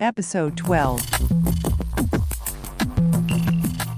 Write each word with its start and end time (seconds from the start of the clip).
Episode 0.00 0.58
12 0.62 1.14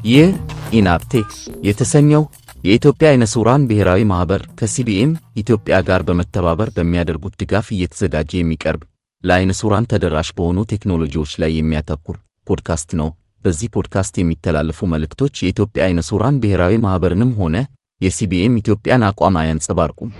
ይህ 0.04 0.28
ኢናፕቴክ 0.72 1.28
የተሰኘው 1.66 2.22
የኢትዮጵያ 2.64 3.08
አይነ 3.10 3.24
ስውራን 3.32 3.66
ብሔራዊ 3.70 4.00
ማኅበር 4.10 4.42
ከሲቢኤም 4.58 5.12
ኢትዮጵያ 5.36 5.78
ጋር 5.88 6.02
በመተባበር 6.08 6.68
በሚያደርጉት 6.76 7.34
ድጋፍ 7.42 7.66
እየተዘጋጀ 7.76 8.32
የሚቀርብ 8.38 8.82
ለአይነ 9.24 9.54
ስውራን 9.60 9.88
ተደራሽ 9.92 10.30
በሆኑ 10.38 10.64
ቴክኖሎጂዎች 10.72 11.32
ላይ 11.42 11.52
የሚያተኩር 11.56 12.16
ፖድካስት 12.46 12.92
ነው። 13.00 13.10
በዚህ 13.44 13.70
ፖድካስት 13.76 14.14
የሚተላለፉ 14.18 14.88
መልእክቶች 14.92 15.34
የኢትዮጵያ 15.40 15.84
አይነ 15.88 16.02
ስውራን 16.08 16.38
ብሔራዊ 16.42 16.78
ማኅበርንም 16.84 17.34
ሆነ 17.40 17.56
የሲቢኤም 18.00 18.56
ኢትዮጵያን 18.62 19.04
አቋም 19.08 19.36
አያንጸባርቁም። 19.40 20.12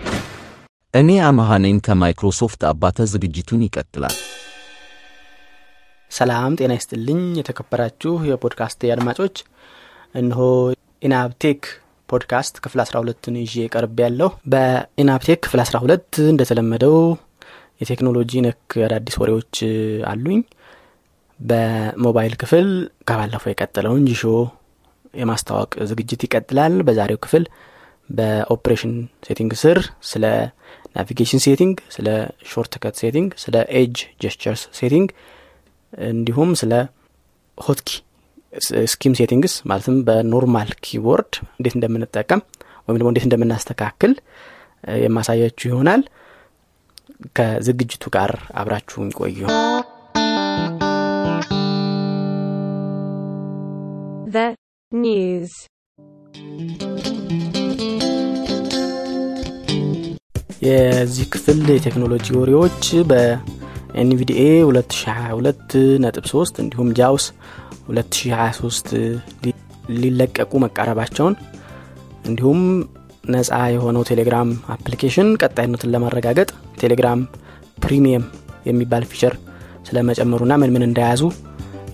እኔ 0.95 1.11
አመሃኔን 1.27 1.81
ከማይክሮሶፍት 1.87 2.62
አባተ 2.71 3.07
ዝግጅቱን 3.11 3.65
ይቀጥላል። 3.67 4.17
ሰላም 6.11 6.53
ጤና 6.59 6.73
ይስጥልኝ 6.77 7.21
የተከበራችሁ 7.39 8.12
የፖድካስት 8.29 8.80
አድማጮች። 8.95 9.37
እነሆ 10.15 10.41
ኢናፕቴክ 11.03 11.61
ፖድካስት 12.09 12.55
ክፍል 12.65 12.80
12ን 12.84 13.34
ይዤ 13.43 13.67
ቀርብ 13.75 13.98
ያለሁ 14.05 14.29
በኢናፕቴክ 14.53 15.41
ክፍል 15.45 15.61
12 15.65 16.20
እንደተለመደው 16.33 16.97
የቴክኖሎጂ 17.83 18.43
ነክ 18.47 18.75
አዳዲስ 18.87 19.17
ወሬዎች 19.23 19.55
አሉኝ። 20.11 20.41
በሞባይል 21.41 22.34
ክፍል 22.42 22.67
ከባለፈው 23.09 23.51
የቀጠለውን 23.53 24.03
ጂሾ 24.11 24.23
የማስታወቅ 25.15 25.73
ዝግጅት 25.91 26.23
ይቀጥላል። 26.27 26.75
በዛሬው 26.87 27.20
ክፍል 27.25 27.45
በ 28.11 28.25
operation 28.25 28.93
setting 29.27 29.52
ስር 29.62 29.79
ስለ 30.11 30.25
navigation 30.97 31.43
setting 31.47 31.77
ስለ 31.97 32.09
shortcut 32.51 32.95
setting 33.02 33.30
ስለ 33.42 33.56
edge 33.80 33.97
gestures 34.23 34.62
setting 34.79 35.09
እንዲሁም 35.93 36.51
ስለ 36.61 36.73
hotkey 37.59 37.89
scheme 38.87 39.15
settings 39.19 39.55
ማለትም 39.71 39.97
በ 40.06 40.23
normal 40.23 40.70
keyboard 40.84 41.33
እንዴት 41.59 41.75
እንደምንጠቀም 41.78 42.41
ወይም 42.87 42.98
ደግሞ 42.98 43.11
እንዴት 43.12 43.27
እንደምናስተካክል 43.28 44.14
የማሳያችሁ 45.05 45.67
ይሆናል 45.70 46.03
ከዝግጅቱ 47.39 48.05
ጋር 48.17 48.33
አብራችሁን 48.62 49.11
ቆዩ 49.20 49.41
The 54.33 54.47
news. 54.92 55.53
የዚህ 60.62 61.27
ክፍል 61.34 61.61
የቴክኖሎጂ 61.75 62.27
ወሬዎች 62.39 62.83
በ 63.92 64.09
NVDA 64.09 64.42
2022 64.64 65.72
ነጥብ 66.02 66.24
3 66.30 66.60
እንዲሁም 66.62 66.88
JAWS 66.98 67.25
2023 67.91 68.92
ሊለቀቁ 69.94 70.52
መቃረባቸውን 70.64 71.34
እንዲሁም 72.24 72.61
ነፃ 73.34 73.50
የሆነው 73.74 74.02
ቴሌግራም 74.11 74.50
application 74.75 75.28
ቀጣይነትን 75.42 75.92
ለማረጋገጥ 75.94 76.48
ቴሌግራም 76.83 77.20
Premium 77.84 78.25
የሚባል 78.68 79.05
feature 79.11 79.34
ስለመጨመሩና 79.88 80.55
ምን 80.62 80.72
ምን 80.74 80.86
እንደያዙ 80.88 81.22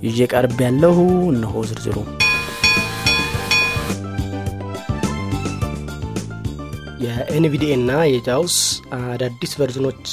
ይዤ 0.06 0.20
ቀርቤያለሁ 0.32 0.96
እነሆ 1.32 1.62
ዝርዝሩ። 1.68 1.96
የ 7.04 7.27
NVDA 7.27 7.72
እና 7.80 7.92
የ 8.10 8.26
JAWS 8.26 8.56
አዳዲስ 8.98 9.52
version 9.60 9.88
ኖች 9.88 10.04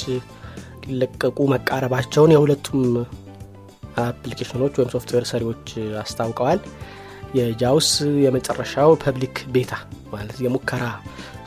ሊለቀቁ 0.84 1.38
መቃረባቸውን 1.52 2.32
የሁለቱም 2.34 2.82
application 4.04 4.55
ኖች 4.55 4.74
ወይም 4.78 4.90
ሶፍትዌር 4.94 5.24
ሰሪዎች 5.30 5.66
አስታውቀዋል። 6.00 6.60
የ 7.34 7.52
JAWS 7.52 7.88
የመጨረሻው 8.24 8.90
public 9.04 9.36
beta 9.54 9.72
ማለት 10.12 10.36
የሙከራ 10.44 10.84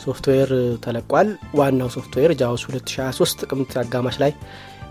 ሶፍትዌር 0.04 0.50
ተለቋል። 0.86 1.30
ዋናው 1.60 1.90
ሶፍትዌር 1.96 2.32
JAWS 2.42 2.64
2023 2.68 3.40
ጥቅምት 3.42 3.72
አጋማሽ 3.82 4.18
ላይ 4.24 4.32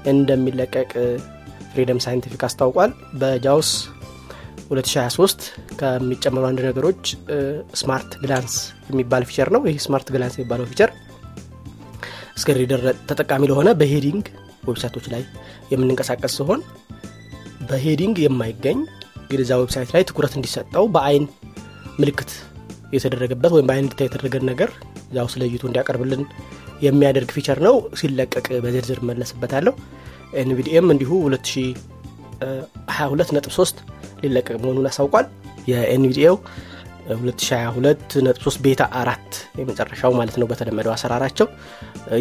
እንደሚለቀቅ 0.07 0.91
Freedom 1.73 2.01
Scientific 2.05 2.43
አስታውቋል። 2.49 2.91
በ 3.21 3.38
JAWS 3.38 3.71
2023 4.69 5.43
ከሚጨመሩ 5.81 6.45
አንድ 6.49 6.61
ነገሮች 6.69 7.03
Smart 7.81 8.13
Glance 8.23 8.55
የሚባል 8.91 9.25
feature 9.29 9.51
ነው። 9.55 9.63
ይህ 9.69 9.79
Smart 9.87 10.09
Glance 10.15 10.37
የሚባለው 10.39 10.69
feature 10.71 10.91
screen 12.37 12.59
reader 12.63 12.81
ተጠቃሚ 13.09 13.43
ለሆነ 13.51 13.69
በ 13.81 13.91
heading 13.91 14.25
website 14.69 14.93
ቶች 14.93 15.07
ላይ 15.13 15.23
የምንንቀሳቀስ 15.73 16.33
ሲሆን 16.39 16.61
በ 17.69 17.80
heading 17.80 18.17
የማይገኝ 18.25 18.79
ግን 19.31 19.41
እዛ 19.45 19.53
website 19.63 19.91
ላይ 19.95 20.03
ትኩረት 20.09 20.35
እንዲሰጠው 20.39 20.85
በአይን 20.95 21.25
ምልክት 22.01 22.31
የተደረገበት 22.95 23.53
ወይም 23.55 23.67
በአይን 23.69 23.85
እንዲታይ 23.85 24.07
የተደረገ 24.09 24.35
ነገር 24.51 24.71
ጃውስ 25.17 25.27
ለይቶ 25.33 25.63
እንዲያቀርብልን 25.69 26.23
የሚያደርግ 26.87 27.31
feature 27.37 27.59
ነው። 27.67 27.75
ሲለቀቅ 28.01 28.47
በዝርዝር 28.65 28.99
መለስበታለሁ 29.09 29.73
NVDA 30.43 30.72
ም 30.72 30.87
እንዲሁ 30.95 31.11
2022.3 31.27 33.77
ሊለቀቅ 34.23 34.57
መሆኑን 34.63 34.87
አሳውቋል። 34.91 35.27
የ 35.71 35.87
NVDA 35.87 36.19
ው 36.19 36.35
2022.3 37.09 38.59
beta 38.65 38.83
አራት 39.01 39.29
የመጨረሻው 39.61 40.13
ማለት 40.19 40.37
ነው 40.41 40.47
በተለመደው 40.51 40.93
አሰራራቸው 40.95 41.47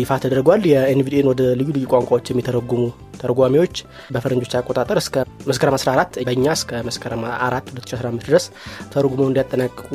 ይፋ 0.02 0.18
ተደርጓል። 0.24 0.62
የ 0.72 0.86
NVDA 0.86 1.15
ን 1.15 1.30
ወደ 1.32 1.42
ልዩ 1.60 1.70
ልዩ 1.76 1.86
ቋንቋዎች 1.94 2.30
የሚተረጉሙ 2.32 2.84
ተርጓሚዎች 3.22 3.76
በፈረንጆች 4.14 4.54
አቆጣጠር 4.60 5.00
እስከ 5.04 5.16
መስከረም 5.48 5.78
14 5.78 6.22
በእኛ 6.28 6.46
እስከ 6.58 6.82
መስከረም 6.88 7.24
4 7.40 7.74
2015 7.76 8.30
ድረስ 8.30 8.46
ተርጉመው 8.94 9.30
እንዲያጠናቅቁ 9.30 9.90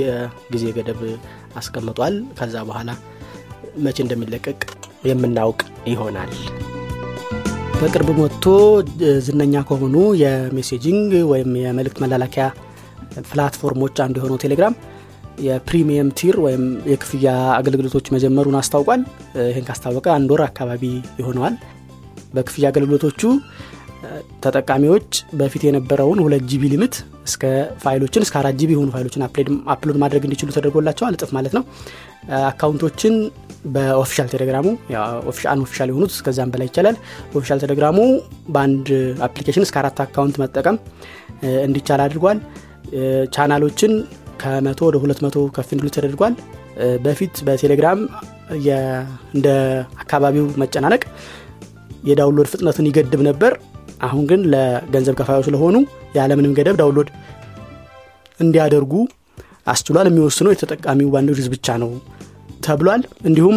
የጊዜ 0.00 0.64
ገደብ 0.78 1.02
አስቀምጧል። 1.56 2.16
ከዛ 2.38 2.64
በኋላ 2.70 2.90
መቼ 3.78 3.98
እንደሚለቀቅ 4.04 4.60
የምናውቅ 5.08 5.60
ይሆናል። 5.92 6.32
በቅርብ 7.78 8.18
ወጥቶ 8.20 8.44
ዝነኛ 9.24 9.54
ከሆኑ 9.68 9.94
የ 10.20 10.37
messaging 10.37 11.12
ወይም 11.32 11.50
የመልእክት 11.62 11.98
መላላኪያ 12.04 12.44
platform 13.28 13.73
ሞች 13.73 13.96
አንዱ 14.04 14.16
የሆነው 14.20 14.40
ቴሌግራም 14.44 14.74
የ 15.44 15.58
premium 15.58 16.08
tier 16.18 16.36
ወይም 16.44 16.64
የክፍያ 16.90 17.28
አገልግሎቶች 17.58 18.06
መጀመሩን 18.14 18.58
አስታውቋል። 18.60 19.00
ይህን 19.48 19.64
ካስታወቀ 19.68 20.06
አንድ 20.16 20.30
ወር 20.34 20.42
አካባቢ 20.46 20.82
ይሆነዋል። 21.20 21.54
በክፍያ 22.34 22.64
አገልግሎቶቹ 22.72 23.20
ተጠቃሚዎች 24.44 25.08
በፊት 25.32 25.62
የነበረውን 25.66 26.18
ሁለት 26.24 26.42
ጂቢ 26.50 26.64
limit 26.72 26.94
እስከ 27.26 27.42
ፋይሎችን 27.82 28.24
እስከ 28.26 28.34
አራት 28.40 28.56
ጂቢ 28.60 28.70
የሆኑ 28.74 28.88
ፋይሎችን 28.94 29.22
upload 29.74 29.98
ማድረግ 30.02 30.22
እንዲችሉ 30.26 30.50
ተደርጎላቸዋል። 30.56 31.14
እጥፍ 31.16 31.30
ማለት 31.36 31.54
ነው። 31.58 31.64
account 32.48 32.84
ቶችን 32.84 33.14
በ 33.74 33.85
official 33.85 34.28
ቴሌግራሙ 34.32 34.66
unofficial 35.52 35.88
የሆኑት 35.92 36.12
እስከዛም 36.14 36.50
በላይ 36.54 36.68
ይቻላል። 36.70 36.96
official 37.36 37.60
ቴሌግራሙ 37.64 37.98
በአንድ 38.48 38.88
application 39.26 39.66
እስከ 39.66 39.78
አራት 39.82 40.00
account 40.04 40.38
መጠቀም 40.42 40.78
እንዲቻል 41.66 42.02
አድርጓል 42.04 42.38
ቻናሎችን 43.34 43.92
ከመቶ 44.42 44.80
ወደ 44.88 44.96
ሁለት 45.02 45.20
መቶ 45.24 45.36
ከፍ 45.56 45.68
እንዲሉ 45.74 45.88
ተደርጓል። 45.96 46.34
በፊት 47.04 47.34
በቴሌግራም 47.46 48.00
እንደ 49.34 49.48
አካባቢው 50.02 50.46
መጨናነቅ 50.62 51.02
የ 52.04 52.13
download 52.13 52.48
ፍጥነትን 52.52 52.88
ይገድብ 52.90 53.20
ነበር። 53.28 53.52
አሁን 54.02 54.24
ግን 54.30 54.40
ለገንዘብ 54.52 55.14
ከፋዮች 55.18 55.46
ስለሆኑ 55.48 55.76
ያለምንም 56.16 56.54
ገደብ 56.58 56.76
download 56.80 57.10
እንዲያደርጉ 58.40 58.92
አስችሏል። 59.66 60.08
የሚወስነው 60.10 60.52
የተጠቃሚው 60.52 61.10
bandwidth 61.14 61.46
ብቻ 61.54 61.76
ነው 61.82 61.90
ተብሏል። 62.66 63.02
እንዲሁም 63.28 63.56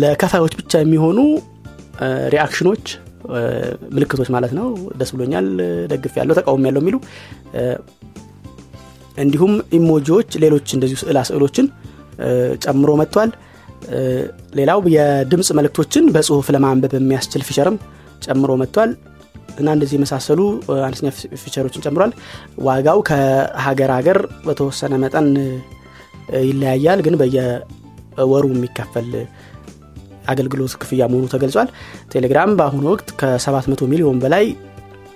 ለከፋዮች 0.00 0.54
ብቻ 0.60 0.72
የሚሆኑ 0.82 1.18
reaction 2.34 2.67
ኖች 2.67 2.84
ምልክቶች 3.94 4.28
ማለት 4.34 4.52
ነው። 4.58 4.66
ደስ 5.00 5.10
ብሎኛል 5.14 5.46
ደግፌያለው 5.90 6.34
ተቃውሜያለው 6.38 6.82
የሚሉ 6.82 6.96
እንዲሁም 9.20 9.52
emoji 9.78 10.07
ዎች 10.07 10.30
ሌሎች 10.44 10.68
እንደዚሁ 10.76 10.98
ስዕላ 11.02 11.20
ስዕሎችን 11.28 11.66
ጨምሮ 12.64 12.90
መጥቷል። 13.00 13.30
ሌላው 14.58 14.80
የድምፅ 14.94 15.48
መልእክቶችን 15.58 16.04
በጽሁፍ 16.14 16.48
ለማንበብ 16.54 16.92
የሚያስችል 16.98 17.42
feature 17.48 17.70
ም 17.70 17.76
ጨምሮ 18.26 18.50
መጥቷል። 18.62 18.90
እና 19.60 19.68
እንደዚህ 19.76 19.96
የመሳሰሉ 19.98 20.40
አነስተኛ 20.86 21.08
ፊቸሮችን 21.42 21.84
ጨምሯል። 21.86 22.12
ዋጋው 22.66 22.98
ከሀገር 23.08 23.90
ሀገር 23.96 24.18
በተወሰነ 24.46 24.94
መጠን 25.04 25.28
ይለያያል። 26.48 27.00
ግን 27.06 27.14
በየወሩ 27.20 28.44
የሚከፈል 28.54 29.08
አገልግሎት 30.26 30.74
ክፍያ 30.82 31.02
መሆኑ 31.12 31.26
ተገልጿል። 31.34 31.68
ቴሌግራም 32.12 32.50
በአሁኑ 32.58 32.84
ወቅት 32.92 33.08
ከ700 33.20 33.88
ሚሊዮን 33.92 34.18
በላይ 34.24 34.44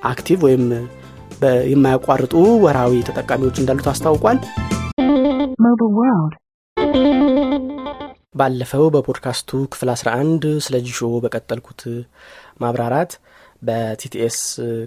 active 0.04 0.38
ወይም 0.46 0.64
የማያቋርጡ 1.70 2.32
ወርሃዊ 2.64 2.94
ተጠቃሚዎች 3.08 3.56
እንዳሉት 3.60 3.88
አስታውቋል. 3.92 4.38
ባለፈው 8.34 8.84
በፖድካስቱ 8.94 9.50
ክፍል 9.72 9.88
11 9.92 10.46
ስለ 10.64 10.76
ጂሾ 10.86 11.10
በቀጠልኩት 11.24 11.82
ማብራራት 12.62 13.12
በ 13.62 13.93
TTS 13.93 14.38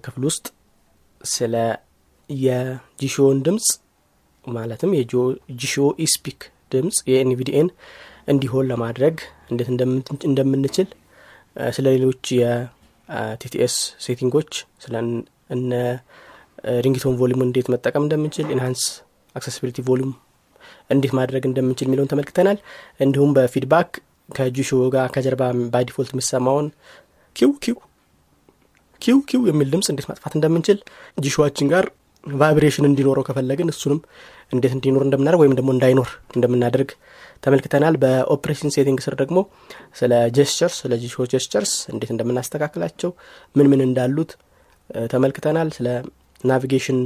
ክፍል 0.06 0.24
ውስጥ 0.30 0.45
ስለ 1.21 1.54
የጂሾን 2.30 3.38
ድምፅ 3.45 3.68
ማለትም 4.45 4.92
የጂሾ 4.98 5.74
eSpeak 6.05 6.39
ድምፅ 6.71 6.98
የ 7.11 7.26
NVDA 7.26 7.55
ን 7.55 7.69
እንዲሆን 8.27 8.68
ለማድረግ 8.71 9.15
እንዴት 9.51 9.69
እንደምንችል 10.30 10.88
ስለ 11.75 11.86
ሌሎች 11.95 12.24
የ 12.39 12.94
TTS 12.94 13.75
setting 14.05 14.35
ጎች 14.35 14.51
ስለ 14.80 14.95
እነ 15.56 15.71
ringtone 16.83 17.17
volume 17.19 17.41
እንዴት 17.45 17.68
መጠቀም 17.74 18.06
እንደምንችል 18.06 18.48
enhance 18.55 18.83
accessibility 19.35 19.79
volume 19.89 20.13
እንዴት 20.89 21.13
ማድረግ 21.19 21.44
እንደምንችል 21.50 21.88
የሚለውን 21.88 22.09
ተመልክተናል። 22.13 22.57
እንዲሁም 23.00 23.31
በ 23.38 23.48
feedback 23.48 23.89
ከጂሾ 24.30 24.69
ጋር 24.95 25.07
ከጀርባ 25.15 25.44
by 25.73 25.83
default 25.89 26.09
የሚሰማውን 26.13 26.65
ኪው 27.36 27.51
ኪው 27.63 27.77
ኪው 29.01 29.18
ኪው 29.30 29.42
የሚል 29.50 29.68
ድምፅ 29.74 29.88
እንዴት 29.94 30.07
ማጥፋት 30.09 30.33
እንደምንችል 30.38 30.77
ጂሾዋችን 31.18 31.68
ጋር 31.74 31.86
vibration 32.23 32.85
እንዲኖረው 32.88 33.24
ከፈለግን 33.27 33.69
እሱንም 33.74 34.00
እንዴት 34.51 34.74
እንዲኖር 34.77 35.04
እንደምናደርግ 35.06 35.42
ወይም 35.44 35.54
ደግሞ 35.57 35.69
እንዳይኖር 35.75 36.09
እንደምናደርግ 36.36 36.89
ተመልክተናል። 37.44 37.95
በ 38.03 38.16
operation 38.16 38.73
setting 38.75 38.99
ስር 39.06 39.15
ደግሞ 39.21 39.38
ስለ 39.95 40.13
gestures 40.38 40.75
ስለ 40.81 40.94
Jieshuo 41.03 41.25
gestures 41.33 41.73
እንዴት 41.94 42.12
እንደምናስተካክላቸው 42.15 43.12
ምን 43.56 43.69
ምን 43.74 43.83
እንዳሉት 43.88 44.31
ተመልክተናል። 45.13 45.69
ስለ 45.77 45.88
navigation 46.41 46.99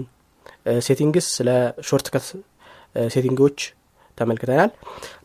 settings 0.80 1.28
ስለ 1.38 1.50
shortcut 1.90 2.26
setting 3.10 3.42
ኦች 3.42 3.60
ተመልክተናል። 4.18 4.72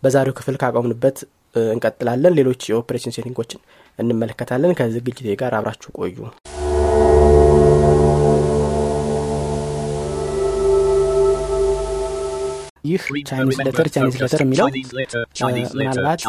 በዛሬው 0.02 0.36
ክፍል 0.38 0.56
ካቆምንበት 0.62 1.18
እንቀጥላለን። 1.66 2.36
ሌሎች 2.38 2.62
የ 2.70 2.79
operation 2.79 3.16
setting 3.16 3.40
ኦችን 3.40 3.60
እንመለከታለን። 3.98 4.76
ከዝግጅቴ 4.80 5.36
ጋር 5.42 5.54
አብራችሁ 5.58 5.90
ቆዩ። 5.98 6.18
ይህ 12.84 13.04
Chinese 13.28 13.56
letter 13.66 13.86
Chinese 13.94 14.16
letter 14.22 14.40
የሚለው 14.44 14.66
ምናልባት 15.78 16.20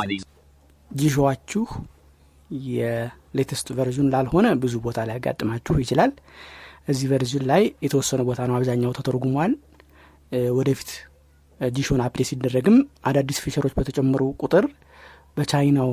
Jieshuo 0.92 1.28
ዋችሁ 1.28 1.63
የ 2.72 2.95
latest 2.95 3.68
version 3.78 4.07
ላልሆነ 4.13 4.47
ብዙ 4.62 4.75
ቦታ 4.85 5.00
ላይ 5.07 5.15
ያጋጥማችሁ 5.18 5.75
ይችላል 5.83 6.12
እዚህ 6.88 7.07
version 7.12 7.44
ላይ 7.51 7.63
የተወሰነ 7.86 8.22
ቦታ 8.28 8.42
ነው 8.50 8.56
አብዛኛው 8.57 8.92
ተተርጉሟል። 8.98 9.54
ወደፊት 10.57 10.89
Jieshuo 11.60 11.92
ን 11.92 12.01
update 12.06 12.28
ሲደረግም 12.30 12.78
አዳዲስ 13.10 13.38
feature 13.44 13.63
ኦች 13.63 13.74
በተጨመሩ 13.78 14.24
ቁጥር 14.42 14.66
በቻይናው 15.38 15.92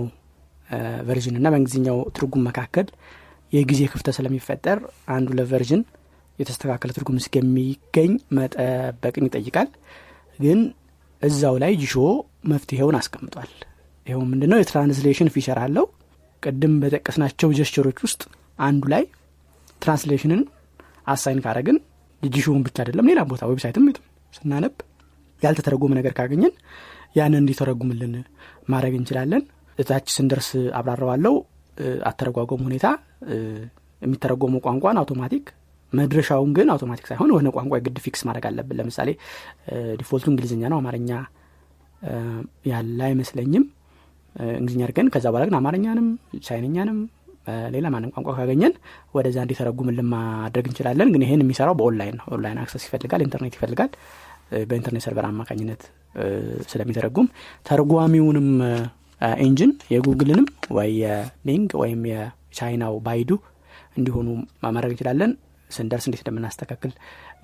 version 1.08 1.36
እና 1.38 1.46
በእንግሊዝኛው 1.52 1.98
ትርጉም 2.16 2.42
መካከል 2.48 2.86
የጊዜ 3.52 3.82
ክፍተት 3.92 4.14
ስለሚፈጠር 4.18 4.78
አንዱ 5.08 5.28
ለ 5.38 5.48
version 5.48 5.82
የተስተካከለ 6.38 6.90
ትርጉም 6.96 7.18
እስከሚገኝ 7.20 8.12
መጠበቅን 8.38 9.26
ይጠይቃል። 9.28 9.68
ግን 10.38 10.60
እዛው 11.22 11.54
ላይ 11.62 11.72
Jieshuo 11.82 11.94
መፍትሄውን 12.52 12.96
አስቀምጧል። 12.98 13.50
ይኸው 14.06 14.22
ምንድነው? 14.30 14.58
የ 14.60 14.71
translation 14.71 15.30
feature 15.34 15.58
አለው። 15.64 15.86
ቅድም 16.42 16.74
በጠቀስናቸው 16.82 17.48
gesture 17.58 17.84
ኦች 17.84 17.98
ውስጥ 18.06 18.22
አንዱ 18.58 18.84
ላይ 18.92 19.04
translation 19.82 20.31
ን 20.31 20.40
assign 21.06 21.40
ካረግን 21.44 21.76
Jieshuo 22.22 22.48
ውን 22.48 22.62
ብቻ 22.66 22.76
አይደለም 22.82 23.08
ሌላ 23.10 23.20
ቦታ 23.30 23.42
website 23.50 23.78
ም 23.78 23.86
ስናነብ 24.32 24.74
ያልተተረጎመ 25.42 25.92
ነገር 25.98 26.12
ካገኘን 26.18 26.52
ያንን 27.16 27.40
እንዲተረጉምልን 27.42 28.14
ማድረግ 28.72 28.94
እንችላለን። 28.98 29.42
እታች 29.78 30.06
ስንደርስ 30.16 30.48
አብራረዋለው 30.78 31.34
አተረጓጎም 32.10 32.62
ሁኔታ 32.68 32.86
የሚተረጎሙ 34.02 34.54
ቋንቋን 34.66 34.98
አውቶማቲክ 35.00 35.44
መድረሻውን 35.92 36.50
ግን 36.56 36.68
አውቶማቲክ 36.72 37.06
ሳይሆን 37.10 37.30
የሆነ 37.32 37.48
ቋንቋ 37.56 37.72
የግድ 37.78 37.98
fix 38.04 38.22
ማድረግ 38.28 38.44
አለብን። 38.48 38.76
ለምሳሌ 38.80 39.10
default 40.00 40.20
ኡ 40.20 40.26
እንግሊዝኛ 40.32 40.62
ነው 40.72 40.78
አማርኛ 40.82 41.10
ያለ 42.70 42.98
አይመስለኝም። 43.08 43.64
እንግሊዝኛ 44.54 44.82
አድርገን 44.86 45.08
ከዛ 45.14 45.26
በኋላ 45.32 45.44
ግን 45.48 45.56
አማርኛንም 45.60 46.06
ቻይንኛንም 46.46 46.98
ሌላ 47.74 47.86
ማንም 47.92 48.10
ቋንቋ 48.14 48.30
ካገኘን 48.38 48.74
ወደዛ 49.14 49.36
እንዲተረጉምልን 49.44 50.08
ማድረግ 50.14 50.66
እንችላለን። 50.70 51.08
ግን 51.14 51.24
ይህን 51.24 51.42
የሚሰራው 51.44 51.74
በኦንላይን 51.80 52.16
ነው። 52.20 52.26
online 52.34 52.60
access 52.62 52.84
ይፈልጋል 52.88 53.22
ኢንተርኔት 53.26 53.56
ይፈልጋል። 53.58 53.90
በኢንተርኔት 54.70 55.04
server 55.06 55.26
አማካኝነት 55.28 55.82
ስለሚተረጉም 56.70 57.28
ተርጓሚውንም 57.68 58.48
ኢንጂን 59.40 59.72
የጉግልንም 59.92 60.46
ወይ 60.76 60.90
የሊንግ 61.02 61.70
ወይም 61.82 62.00
የቻይናው 62.10 62.94
ባይዱ 63.06 63.30
እንዲሆኑ 63.96 64.28
ማድረግ 64.68 64.92
እንችላለን። 64.94 65.32
ስንደርስ 65.70 66.04
እንዴት 66.08 66.22
እንደምናስተካክል 66.22 66.92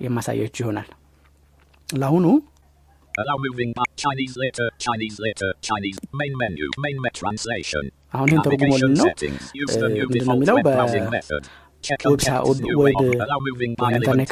የማሳያችሁ 0.05 0.61
ይሆናል። 0.63 0.89
ለአሁኑ 1.89 2.25
አሁን 8.13 8.27
ይህን 8.31 8.43
ተርጉሞልን 8.45 8.93
ነው 8.99 9.05
settings. 9.07 9.43
Use 9.61 9.75
the 9.81 9.89
new 9.95 10.05
ምንድነው 10.07 10.35
default 10.37 10.37
የሚለው 10.37 10.57
ኢንተርኔት 13.97 14.31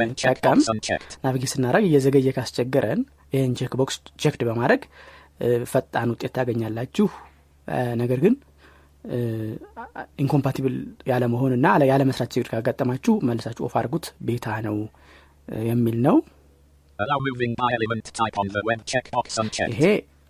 web. 0.00 0.12
ጠቀም. 0.24 0.58
navigate 1.24 1.50
ስናደረግ 1.54 1.84
እየዘገየ 1.88 2.28
ካስቸገረን 2.38 3.00
ይህን 3.34 3.52
check 3.60 3.74
box 3.80 3.96
checked 4.22 4.42
በማድረግ 4.48 4.82
ፈጣን 5.72 6.08
ውጤት 6.14 6.32
ታገኛላችሁ 6.38 7.06
ነገር 8.02 8.18
ግን 8.24 8.34
incompatible 10.22 10.74
ያለመሆን 11.10 11.52
እና 11.58 11.66
ያለመስራት 11.92 12.30
ችግር 12.34 12.48
ካጋጠማችሁ 12.52 13.14
መልሳችሁ 13.28 13.64
off 13.68 13.74
አድርጉት 13.80 14.06
beta 14.28 14.56
ነው 14.66 14.76
የሚል 15.68 15.96
ነው 16.08 16.16
ይሄ 19.74 19.84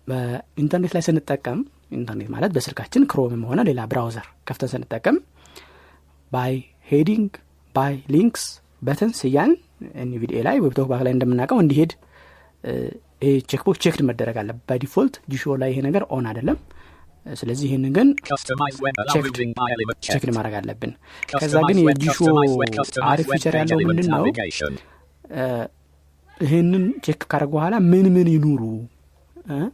በኢንተርኔት 0.07 0.93
ላይ 0.95 1.03
ስንጠቀም 1.07 1.59
ኢንተርኔት 1.97 2.29
ማለት 2.35 2.51
በስልካችን 2.55 3.03
Chrome 3.11 3.35
ም 3.35 3.43
ሆነ 3.49 3.61
ሌላ 3.69 3.81
browser 3.91 4.27
ከፍተን 4.47 4.71
ስንጠቀም 4.73 5.17
by 6.31 6.53
heading 6.89 7.31
by 7.75 7.93
links 8.15 8.45
buttons 8.81 9.19
እያልን 9.29 9.51
NVDA 10.03 10.39
ላይ 10.47 10.55
ወይ 10.63 10.87
TalkBack 10.91 11.01
ላይ 11.07 11.13
እንደምናውቀው 11.15 11.59
እንዲሄድ 11.63 11.91
ይሄ 13.21 13.31
checkbox 13.51 13.79
checked 13.83 14.01
መደረግ 14.09 14.37
አለ 14.41 14.51
በ 14.69 14.79
default 14.79 15.15
Jieshuo 15.33 15.55
ላይ 15.61 15.69
ይሄ 15.73 15.79
ነገር 15.87 16.03
on 16.15 16.25
አይደለም 16.31 16.57
ስለዚህ 17.33 17.65
ይህንን 17.69 17.91
ግን 17.97 18.07
checked. 20.05 20.29
ማድረግ 20.37 20.53
አለብን 20.59 20.91
ከዛ 21.31 21.53
ግን. 21.69 21.77
የ 21.83 21.91
Jieshuo 21.91 22.17
አሪፍ 23.11 23.27
feature 23.33 23.55
ያለው 23.59 23.79
ምንድን 23.89 24.07
ነው. 24.13 24.23
ይህንን 26.41 26.83
check 27.05 27.21
ካደረግ 27.31 27.51
በኋላ 27.55 27.75
ምን 27.91 28.07
ምን 28.15 28.27
ይኑሩ 28.33 28.61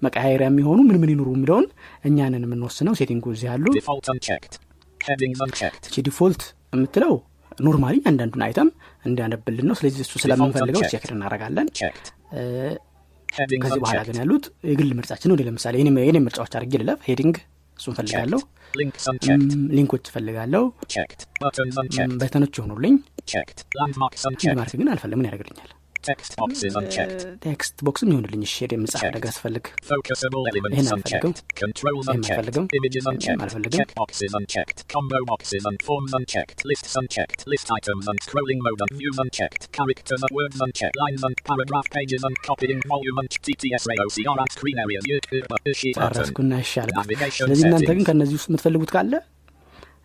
መቀያየሪያ 0.05 0.47
የሚሆኑ 0.49 0.79
ምን 0.87 0.97
ምን 1.01 1.09
ይኑሩ 1.13 1.29
የሚለውን 1.35 1.65
እኛንን 2.03 2.43
የምንወስነው 2.45 2.93
ሴቲንጉ 2.99 3.25
እዚህ 3.35 3.47
ያሉ 3.51 3.65
Default 3.77 4.07
unchecked. 4.13 4.53
Headings 5.01 5.39
unchecked. 5.45 5.83
እቺ 5.89 6.03
ዲፎልት 6.07 6.43
የምትለው 6.73 7.13
ኖርማሊ 7.65 7.95
አንዳንዱን 8.09 8.43
አይተም 8.47 8.69
እንዲያነብልን 9.05 9.65
ነው 9.69 9.75
ስለዚህ 9.79 10.01
እሱ 10.05 10.13
ስለምንፈልገው. 10.23 10.81
ቼክ 10.93 11.05
እናደረጋለን 11.15 11.67
ከዚህ 13.59 13.79
በኋላ. 13.83 13.99
ግን 14.07 14.17
ያሉት 14.21 14.45
የግል 14.69 14.91
ምርጫችን 14.99 15.31
ወደ 15.35 15.41
ለምሳሌ 15.47 15.75
የኔ 15.79 16.17
ምርጫዎች 16.27 16.53
አድርጌ 16.57 16.73
ልለፍ 16.81 16.99
ሄዲንግ 17.09 17.37
እሱን 17.79 17.95
ፈልጋለሁ 17.99 18.39
Checked. 18.39 18.77
Links 18.79 19.03
unchecked. 19.11 19.51
ም፣ 19.55 19.65
ሊንኮች 19.75 20.05
ፈልጋለሁ 20.15 20.63
Checked. 20.93 21.21
Buttons 21.43 21.75
unchecked. 21.81 22.15
በተኖች 22.21 22.55
የሆኑልኝ 22.59 22.95
Checked. 23.33 23.59
Landmarks 23.79 24.23
አንድ 24.27 24.37
unchecked. 24.37 24.57
ማርክ 24.59 24.73
ግን 24.81 24.89
አልፈልግ 24.93 25.17
ምን 25.19 25.27
ያደርግልኛል. 25.29 25.71
text 27.45 27.77
box 27.87 28.01
ም 28.01 28.09
ይሆንልኝ 28.11 28.41
የምጻፍ 28.73 29.01
Checked. 29.01 29.15
ነገር 29.17 29.31
ስፈልግ 29.31 29.65
ይህን 30.73 30.87
አልፈልግም. 30.95 31.33
አልፈልግም 32.17 32.65
ስለዚህ 47.39 47.65
እናንተ 47.67 47.89
ግን. 47.89 48.03
ከእነዚህ 48.07 48.35
ውስጥ 48.39 48.49
የምትፈልጉት 48.51 48.91
ካለ 48.95 49.13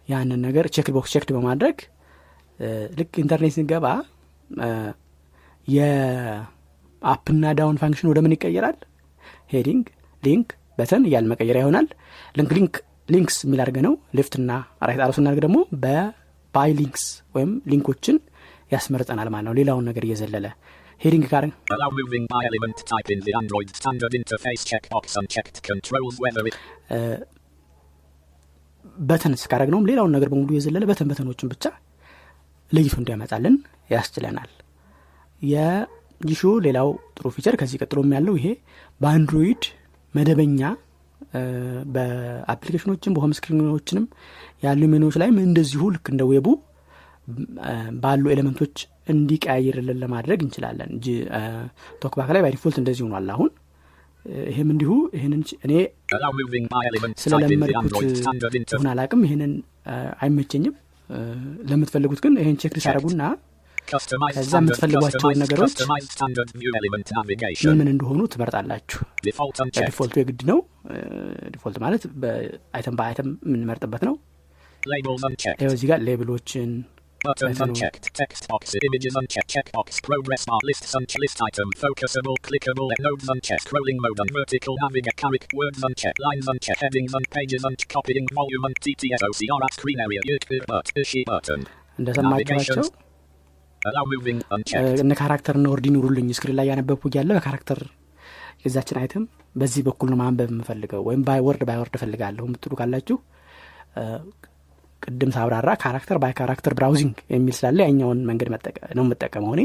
ያንን 0.08 0.40
ነገር 0.46 0.66
check 0.74 0.88
box 0.96 1.12
checked 1.14 1.30
በማድረግ 1.36 1.76
ልክ 2.98 3.12
ኢንተርኔት 3.22 3.54
ስንገባ 3.54 3.86
የ 5.68 6.19
up 6.19 6.69
ና 6.69 7.44
down 7.58 7.78
function 7.82 8.10
ወደ 8.12 8.20
ምን 8.24 8.34
ይቀየራል? 8.36 8.76
heading 9.52 9.84
link 10.22 10.48
button 10.78 11.02
እያል 11.08 11.26
መቀየሪያ 11.32 11.62
ይሆናል። 11.64 11.86
link 12.36 12.52
link 12.58 12.74
links 13.08 13.36
የሚል 13.44 13.60
አድርገ 13.64 13.78
ነው። 13.86 13.94
left 14.18 14.37
ና 14.37 14.50
right 14.88 15.00
arrow 15.04 15.12
ስናደርግ 15.16 15.40
ደግሞ 15.46 15.58
በ 15.82 16.26
by 16.26 16.70
links 16.80 17.04
ወይም 17.36 17.50
link 17.72 17.90
ኦችን 17.90 18.16
ያስመርጠናል 18.72 19.28
ማለት 19.34 19.46
ነው። 19.48 19.54
ሌላውን 19.60 19.86
ነገር 19.90 20.04
እየዘለለ 20.08 20.46
heading 21.00 21.24
ካር 21.30 21.44
Allow 21.74 21.90
moving 21.98 22.24
by 22.32 22.42
element 22.50 22.78
type 22.90 23.08
in 23.10 23.20
the 23.26 23.32
Android 23.40 23.68
standard 23.78 24.12
interface 24.18 24.62
checkbox 24.70 25.16
unchecked. 25.20 25.56
Controls 25.68 26.16
whether 26.24 26.44
it 26.50 26.56
button 29.10 29.34
እስካደረግነውም 29.36 29.86
ሌላውን 29.90 30.12
ነገር 30.16 30.28
በሙሉ 30.32 30.50
የዘለለ 30.54 30.84
button 30.90 31.08
button 31.10 31.30
ኦችን 31.30 31.50
ብቻ 31.52 31.64
ለይቶ 32.72 32.94
እንዲያመጣልን 33.00 33.54
ያስችለናል 33.90 34.50
የ 35.42 35.64
Jieshuo 35.64 36.42
ሌላው 36.66 36.88
ጥሩ 37.16 37.26
feature 37.36 37.54
ከዚህ 37.60 37.80
ቀጥሎም 37.82 38.10
ያለው 38.16 38.34
ይሄ 38.38 38.48
በ 39.00 39.14
Android 39.14 39.62
መደበኛ 40.14 40.60
በአፕሊኬሽኖችም 41.94 43.12
በሆም 43.16 43.32
ስክሪኖችንም 43.36 44.04
ያሉ 44.64 44.82
ሜኖች 44.92 45.14
ላይም 45.20 45.36
እንደዚሁ 45.44 45.82
ልክ 45.94 46.06
እንደ 46.12 46.22
web 46.30 46.41
ኡ 46.41 46.48
ባሉ 48.02 48.24
element 48.34 48.61
ኦች 48.61 48.76
እንዲቀያይርልን 49.06 49.98
ለማድረግ 50.02 50.40
እንችላለን። 50.44 50.88
እንጂ 50.94 51.06
እ፣ 51.32 51.40
TalkBack 52.02 52.30
ላይ 52.34 52.42
by 52.44 52.51
default 52.51 52.76
እንደዚህ 52.80 53.02
ሆኗል 53.06 53.28
አሁን። 53.34 53.50
እ፣ 54.26 54.44
ይሄም 54.50 54.68
እንዲሁ 54.74 54.90
ይህንን 55.16 55.40
እኔ 55.66 55.72
ስለለመድኩት. 57.24 57.94
ይሁን 58.72 58.88
አላቅም 58.92 59.22
ይህንን 59.26 59.52
አይመቸኝም። 60.20 60.74
ለምትፈልጉት 61.70 62.20
ግን 62.24 62.34
ይህን 62.42 62.56
ቼክ 62.60 62.74
Customized 62.76 63.18
ከዛ 63.90 64.52
የምትፈልጓቸውን 64.60 65.38
ነገሮች 65.42 65.74
ምን. 65.90 67.78
ምን 67.80 67.88
እንደሆኑ 67.92 68.20
ትመርጣላችሁ. 68.34 69.00
ዲፎልቱ 69.26 70.16
የግድ 70.22 70.42
ነው 70.50 70.58
ዲፎልት 71.54 71.78
ማለት 71.84 72.04
በአይተም 72.22 72.96
በአይተም 73.00 73.28
የምንመርጥበት 73.48 74.04
ነው. 74.10 74.16
ይኸው 74.86 75.72
እዚህ 75.76 75.86
ጋር 75.92 76.00
ሌብሎችን 76.08 76.70
Buttons 77.20 77.50
I 77.50 77.52
don't 77.52 77.58
know. 77.58 77.66
unchecked. 77.66 78.06
Text 78.20 78.44
box. 78.48 78.62
Images 78.86 79.14
unchecked. 79.20 79.50
Checkbox. 79.54 79.98
Progress 80.02 80.44
bar. 80.44 80.58
Lists 80.64 80.92
unchecked. 80.94 81.20
List 81.20 81.40
item. 81.40 81.68
Focusable. 81.82 82.36
Clickable. 82.46 82.88
Nodes 82.98 83.28
unchecked. 83.28 83.64
Scrolling 83.66 83.98
mode 84.00 84.20
on 84.20 84.28
vertical. 84.32 84.74
Navigate. 84.82 85.16
Character. 85.16 85.56
Words 85.56 85.80
unchecked. 85.82 86.20
Lines 86.20 86.48
unchecked. 86.48 86.82
Headings 86.82 87.14
on 87.14 87.22
pages 87.30 87.62
unchecked. 87.64 87.92
Copying. 87.94 88.26
Volume 88.34 88.64
on 88.64 88.74
TTSOCR 88.82 89.60
at 89.62 89.72
screen 89.72 90.00
area. 90.00 90.22
Yuk 90.24 90.48
but. 90.66 90.90
Ishi 90.96 91.22
button. 91.24 91.62
እንደሰማችኋቸው 91.98 92.84
እነ 95.02 95.12
ካራክተር 95.20 95.54
እና 95.58 95.68
ወርድ 95.72 95.86
ይኑሩልኝ 95.88 96.28
screen 96.36 96.56
ላይ 96.58 96.66
ያነበብኩ 96.70 97.08
እያለ 97.10 97.30
በ 97.38 97.46
character 97.46 97.80
የዛችን 98.64 98.98
item 99.00 99.24
በዚህ 99.56 99.82
በኩል 99.86 100.08
ነው 100.12 100.18
ማንበብ 100.20 100.50
የምፈልገው 100.52 101.02
ወይም 101.08 101.22
by 101.28 101.40
word 101.46 101.62
by 101.68 101.78
word 101.80 101.94
እፈልጋለሁ 101.98 102.44
የምትሉ 102.48 102.72
ካላችሁ 102.80 103.16
ቅድም 105.02 105.30
ሳብራራ 105.34 105.70
character 105.82 106.16
by 106.22 106.32
character 106.38 106.72
browsing 106.78 107.16
የሚል 107.32 107.54
ስላለ 107.58 107.78
ያኛውን 107.86 108.18
መንገድ 108.28 108.48
ነው 108.96 109.02
የምጠቀመው 109.04 109.52
እኔ። 109.56 109.62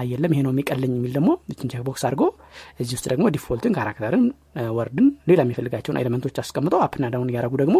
አየለም 0.00 0.32
ይሄ 0.34 0.40
ነው 0.46 0.52
የሚቀልኝ 0.54 0.92
የሚል 0.96 1.12
ደግሞ 1.16 1.30
ይችን 1.50 1.70
check 1.72 1.82
box 1.88 2.04
አድርጎ 2.08 2.22
እዚህ 2.80 2.94
ውስጥ 2.98 3.06
ደግሞ 3.12 3.26
default 3.36 3.66
ን 3.66 3.74
character 3.78 4.16
ን 4.16 4.24
word 4.78 4.98
ን 4.98 5.08
ሌላ 5.30 5.40
የሚፈልጋቸውን 5.46 5.98
element 6.02 6.25
ኦች 6.25 6.38
አስቀምጠው 6.42 6.82
up 6.86 6.96
ና 6.96 7.10
down 7.14 7.30
እያደረጉ 7.32 7.56
ደግሞ 7.62 7.76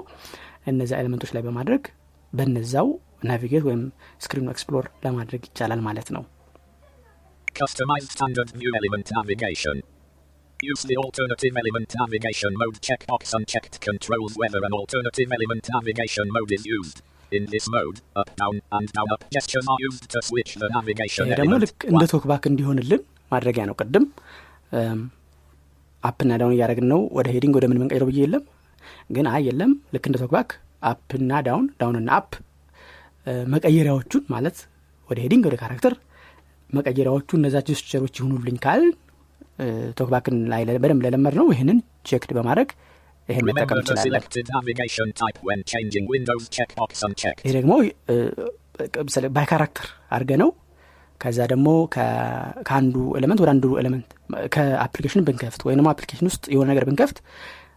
እነዚያ 0.72 0.98
ኤሌመንቶች 1.02 1.32
ላይ 1.36 1.44
በማድረግ 1.46 1.84
በነዛው 2.32 2.88
ናቪጌት 3.23 3.64
ወይም 3.68 3.82
ስክሪኑ 4.25 4.46
ኤክስፕሎር 4.54 4.87
ለማድረግ 5.06 5.44
ይቻላል 5.50 5.82
ማለት 5.90 6.11
ነው 6.16 6.25
Customized 7.61 8.11
standard 8.14 8.50
view 8.56 8.70
element 8.78 9.06
navigation. 9.18 9.76
Use 10.61 10.82
the 10.82 10.96
alternative 11.02 11.54
element 11.62 11.90
navigation 12.00 12.52
mode 12.62 12.76
checkbox 12.87 13.32
unchecked 13.38 13.76
controls 13.80 14.32
whether 14.42 14.61
an 14.68 14.75
alternative 14.80 15.30
element 15.37 15.64
navigation 15.76 16.26
mode 16.37 16.52
is 16.52 16.64
used. 16.78 16.99
In 17.32 17.44
this 17.54 17.66
mode, 17.76 17.96
up, 18.20 18.28
down, 18.42 18.56
and 18.73 18.88
down 18.96 19.08
up 19.14 19.23
gestures 19.37 19.66
are 19.73 19.80
used 19.80 20.04
to 20.14 20.20
switch 20.28 20.52
the 20.62 20.68
navigation 20.76 21.25
ይሄ 21.30 21.38
ደግሞ. 21.40 21.54
ልክ 21.64 21.78
እንደ 21.92 22.02
ቶክባክ 22.12 22.44
እንዲሆንልን 22.50 23.02
ማድረጊያ 23.32 23.64
ነው 23.70 23.76
ቅድም 23.80 24.04
up 26.02 26.14
ና 26.14 26.30
down 26.42 26.54
እያደረግን 26.56 26.88
ነው 26.92 27.00
ወደ 27.18 27.26
heading 27.36 27.56
ወደ 27.61 27.66
ምን 27.70 27.80
መንቀይረው 27.82 28.08
ብዬ 28.11 28.20
የለም 28.25 28.44
ግን 29.16 29.28
አይ 29.35 29.42
የለም 29.49 29.73
ልክ 29.96 30.04
እንደ 30.11 30.16
TalkBack 30.25 30.50
up 30.92 31.12
ና 31.12 31.40
down 31.48 31.66
down 31.80 31.98
ና 31.98 32.10
up 32.20 32.30
መቀየሪያዎቹን 33.52 34.25
ማለት 34.35 34.56
ወደ 35.11 35.18
heading 35.25 35.44
ወደ 35.49 35.56
character 35.62 35.94
መቀየሪያዎቹ 36.71 37.30
እነዛ 37.38 37.56
gesture 37.68 37.98
ኦች 37.98 38.14
ይሁኑልኝ 38.21 38.56
ካል 38.64 38.83
TalkBack 39.98 40.29
ን 40.29 40.36
ላይ 40.52 40.62
በደንብ 40.83 41.02
ለለመድ 41.06 41.35
ነው 41.40 41.47
ይህንን 41.54 41.78
checked 42.08 42.30
በማድረግ 42.38 42.71
ይህን 43.28 43.45
መጠቀም. 43.49 43.78
ይሄ 47.45 47.52
ደግሞ 47.56 47.73
by 49.36 49.46
character 49.50 49.86
አድርገ 50.16 50.33
ነው 50.42 50.50
ከዛ 51.21 51.38
ደግሞ 51.52 51.68
ከአንዱ 52.66 52.97
element 53.18 53.40
ወደ 53.42 53.50
አንዱ 53.54 53.66
element 53.80 54.08
ከ 54.54 54.65
application 54.65 55.22
ብንከፍት 55.28 55.61
ወይም 55.66 55.78
ደግሞ 55.80 55.90
application 55.94 56.26
ውስጥ 56.30 56.45
የሆነ 56.54 56.66
ነገር 56.73 56.85
ብንከፍት 56.88 57.18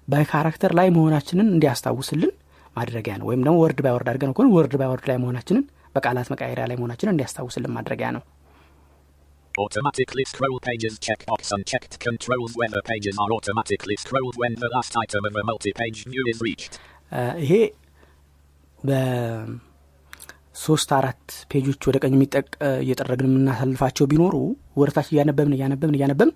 by 0.08 0.24
character 0.32 0.72
ላይ 0.80 0.88
መሆናችንን 0.96 1.48
እንዲያስታውስልን 1.56 2.32
ማድረጊያ 2.80 3.14
ነው። 3.20 3.28
ወይም 3.30 3.42
ደግሞ 3.46 3.56
word 3.64 3.80
by 3.86 3.94
word 3.96 4.10
አድርገነው 4.12 4.36
ከሆነ 4.38 4.50
word 4.58 4.74
by 4.80 4.90
word 4.92 5.06
ላይ 5.10 5.18
መሆናችንን 5.24 5.64
በቃላት 5.96 6.28
መቀያየሪያ 6.34 6.66
ላይ 6.70 6.78
መሆናችንን 6.80 7.14
እንዲያስታውስልን 7.16 7.74
ማድረጊያ 7.78 8.10
ነው። 8.18 8.24
Automatically 9.56 10.26
scroll 10.26 10.58
pages 10.62 10.94
checkbox 11.00 11.42
unchecked 11.52 11.94
controls 12.00 12.52
whether 12.56 12.82
pages 12.84 13.16
are 13.18 13.32
automatically 13.32 13.98
scrolled 13.98 14.36
when 14.38 14.54
the 14.56 14.70
last 14.76 14.94
item 14.98 15.24
of 15.26 15.36
a 15.36 15.44
multi-page 15.44 16.00
view 16.06 16.24
is 16.28 16.38
reached. 16.42 16.74
እ፣ 17.12 17.22
ይሄ 17.44 17.52
በሶስት 20.56 20.90
አራት 20.98 21.24
page 21.52 21.67
ኦች 21.67 21.82
ወደ 21.90 21.98
ቀኝ 22.04 22.14
የሚጠቅ 22.18 22.48
እየጠረግን 22.80 23.28
የምናሳልፋቸው 23.30 24.08
ቢኖሩ 24.12 24.36
ወደታች 24.82 25.10
እያነበብን 25.14 25.56
እያነበብን 25.58 25.98
እያነበብን 25.98 26.32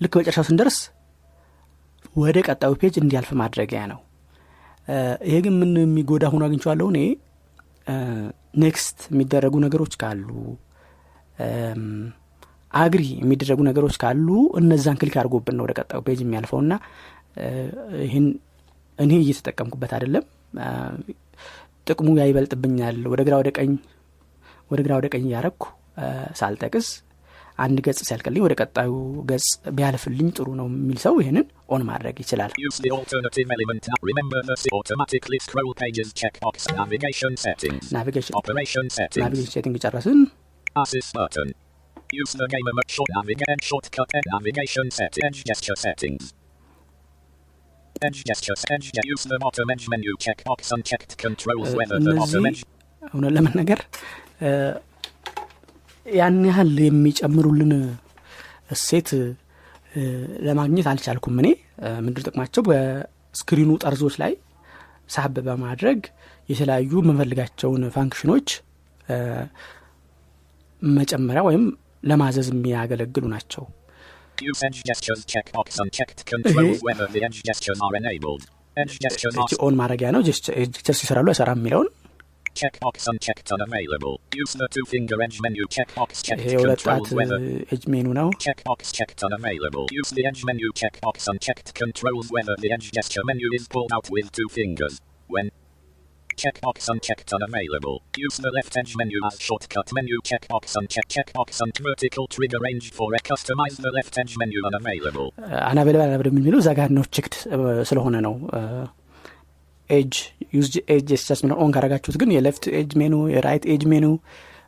ልክ 0.00 0.12
መጨረሻው 0.20 0.46
ስንደርስ 0.48 0.78
ወደ 2.16 2.36
ቀጣዩ 2.48 2.72
page 2.82 2.94
እንዲያልፍ 3.02 3.30
ማድረጊያ 3.42 3.80
ነው 3.92 4.00
ይሄ 5.28 5.36
ግን 5.44 5.54
ምን 5.60 5.72
የሚጎዳ 5.82 6.24
ሆኖ 6.32 6.42
አግኝቼዋለሁ? 6.46 6.86
እኔ 6.92 7.00
next 8.62 8.98
የሚደረጉ 9.12 9.54
ነገሮች 9.64 9.94
ካሉ 10.02 10.28
agree 12.74 13.04
የሚደረጉ 13.20 13.60
ነገሮች 13.68 13.96
ካሉ 14.02 14.28
እነዛን 14.60 14.96
click 15.00 15.16
አድርጎብን 15.20 15.56
ነው 15.58 15.64
ወደ 15.66 15.72
ቀጣዩ 15.80 16.00
page 16.06 16.18
የሚያልፈው 16.24 16.60
ና 16.70 16.74
ይህን 18.04 18.26
እኔ 18.98 19.12
እየተጠቀምኩበት 19.22 19.92
አይደለም። 19.96 20.24
ጥቅሙ 21.86 22.08
ያ 22.20 22.24
ይበልጥብኛል 22.30 22.96
ወደ 23.12 23.20
ግራ 23.28 23.34
ወደ 23.40 23.50
ቀኝ 23.58 23.70
ወደ 24.70 24.80
ግራ 24.86 24.92
ወደ 24.98 25.06
ቀኝ 25.14 25.24
እያረግኩ 25.28 25.64
ሳልጠቅስ 26.40 26.88
አንድ 27.58 27.78
ገጽ 27.86 28.00
ሲያልቅልኝ 28.08 28.42
ወደ 28.46 28.54
ቀጣዩ 28.62 28.90
ገጽ 29.30 29.46
ቢያልፍልኝ 29.76 30.28
ጥሩ 30.36 30.48
ነው 30.60 30.66
የሚል 30.72 30.98
ሰው 31.06 31.14
ይህንን 31.22 31.46
on 31.68 31.82
ማድረግ 31.88 32.16
ይችላል. 32.22 32.50
Navigation. 37.96 38.34
navigation 39.18 39.52
setting 39.54 39.76
ጨረስን. 39.84 40.20
Use 42.20 42.34
the 42.40 42.46
gamer 42.52 42.72
mode 42.76 42.90
short 42.96 43.10
navigate 43.16 43.62
shortcut 43.70 44.10
and 44.18 44.26
navigation 44.34 44.86
set 44.98 45.14
edge 45.26 45.40
gesture 45.48 45.76
settings. 45.84 46.22
Edge 48.06 48.20
gesture 48.28 48.56
edge 48.74 48.86
ge- 48.96 49.06
use 49.14 49.24
the 49.32 49.38
bottom 49.44 49.70
edge 49.74 49.84
menu 49.92 50.14
checkbox 50.24 50.60
unchecked 50.76 51.12
controls 51.24 51.70
whether 51.78 51.98
the 52.06 52.14
bottom 52.20 52.46
edge 52.50 52.62
እውነት 53.14 53.32
ለመናገር 53.36 53.80
ያን 56.20 56.38
ያህል 56.50 56.72
የሚጨምሩልን 56.86 57.72
እሴት 58.76 59.10
ለማግኘት 60.46 60.86
አልቻልኩም 60.90 61.36
እኔ። 61.40 61.48
እ፣ 61.80 61.90
ምንድን 62.04 62.24
ጥቅማቸው? 62.26 62.62
በ 62.68 62.88
screen 62.88 63.50
ኡ 63.50 63.70
ጠርዞች 63.82 64.14
ላይ 64.22 64.32
ሳብ 65.10 65.34
በማድረግ 65.46 66.00
የተለያዩ 66.48 66.92
የምንፈልጋቸውን 67.00 67.82
function 67.94 68.30
ኦች 68.30 68.48
መጨመሪያ 70.82 71.42
ወይም 71.46 71.64
ለማዘዝ 72.04 72.48
የሚያገለግሉ 72.52 73.24
ናቸው። 73.32 73.62
ኦን 79.60 79.74
ማድረጊያ 79.80 80.08
ነው። 80.14 80.20
ጀስቸርስ 80.26 81.00
ይሰራሉ 81.04 81.26
አይሰራም 81.32 81.58
የሚለውን 81.60 81.88
checkbox 82.59 83.07
unchecked 83.11 83.49
unavailable. 83.55 84.15
Use 84.41 84.53
the 84.61 84.67
two 84.75 84.85
finger 84.91 85.17
edge 85.25 85.37
menu 85.45 85.63
checkbox 85.75 86.21
checked 86.27 86.43
ይሄ 86.45 86.53
የሁለት 86.55 86.81
ጣት 86.87 86.99
controls 86.99 87.17
whether 87.19 87.39
እጅ 87.75 87.83
ሜኑ 87.93 88.07
ነው 88.19 88.29
Checkbox 88.45 88.91
checked 88.97 89.21
unavailable. 89.27 89.85
Use 90.01 90.11
the 90.17 90.25
edge 90.29 90.43
menu 90.49 90.69
checkbox 90.81 91.27
unchecked 91.33 91.69
controls 91.81 92.29
whether 92.35 92.55
the 92.63 92.71
edge 92.75 92.87
gesture 92.97 93.25
menu 93.31 93.49
is 93.59 93.65
pulled 93.75 93.93
out 93.97 94.09
with 94.15 94.29
two 94.39 94.49
fingers. 94.59 94.95
When 95.35 95.47
checkbox 96.41 96.77
unchecked 96.93 97.31
unavailable. 97.37 97.97
Use 98.17 98.37
the 98.45 98.51
left 98.57 98.73
edge 98.81 98.93
menu 98.99 99.19
as 99.29 99.35
shortcut 99.47 99.89
menu 99.97 100.17
checkbox 100.29 100.75
unchecked 100.79 101.11
checkbox 101.15 101.61
on 101.63 101.71
vertical 101.89 102.25
trigger 102.35 102.61
range 102.67 102.87
for 102.97 103.07
a 103.19 103.21
customize 103.29 103.77
the 103.85 103.91
left 103.97 104.17
edge 104.21 104.35
menu 104.41 104.61
unavailable. 104.69 105.29
አናቬለብል 105.69 106.03
አናቬለብል 106.07 106.39
የሚለው 106.41 106.61
እዛ 106.63 106.71
ጋር 106.79 106.91
ነው 106.97 107.05
ቼክድ 107.17 107.35
ስለሆነ 107.91 108.15
ነው 108.27 108.35
ኤጅ 109.90 110.14
ዩዝ 110.56 110.66
ኤጅ 110.94 111.08
ሚለውን 111.42 111.60
on 111.64 111.72
ካረጋችሁት 111.76 112.16
ግን 112.22 112.30
የ 112.36 112.45
left 112.45 112.64
edge 112.80 112.92
menu 113.00 113.14
የ 113.34 113.43
right 113.43 113.64
edge 113.74 113.84
menu 113.92 114.06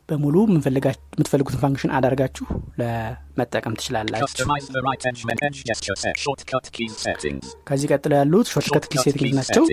በሙሉ 0.09 0.35
የምትፈልጉትን 0.49 1.59
function 1.63 1.91
አድርጋችሁ 1.97 2.45
ለመጠቀም 2.79 3.75
ትችላላችሁ 3.79 4.27
Customize 4.27 4.67
the 4.77 4.81
right 4.87 5.03
edge 5.09 5.21
menu 5.27 5.37
edge 5.47 5.59
gesture 5.69 5.97
set. 6.03 6.15
Shortcut 6.25 6.65
key 6.75 6.87
settings. 7.03 7.45
ከዚህ 7.69 7.89
ቀጥሎ 7.93 8.13
ያሉት 8.21 8.49
shortcut 8.53 8.87
key 8.91 9.03
setting 9.05 9.33
ናቸው 9.39 9.63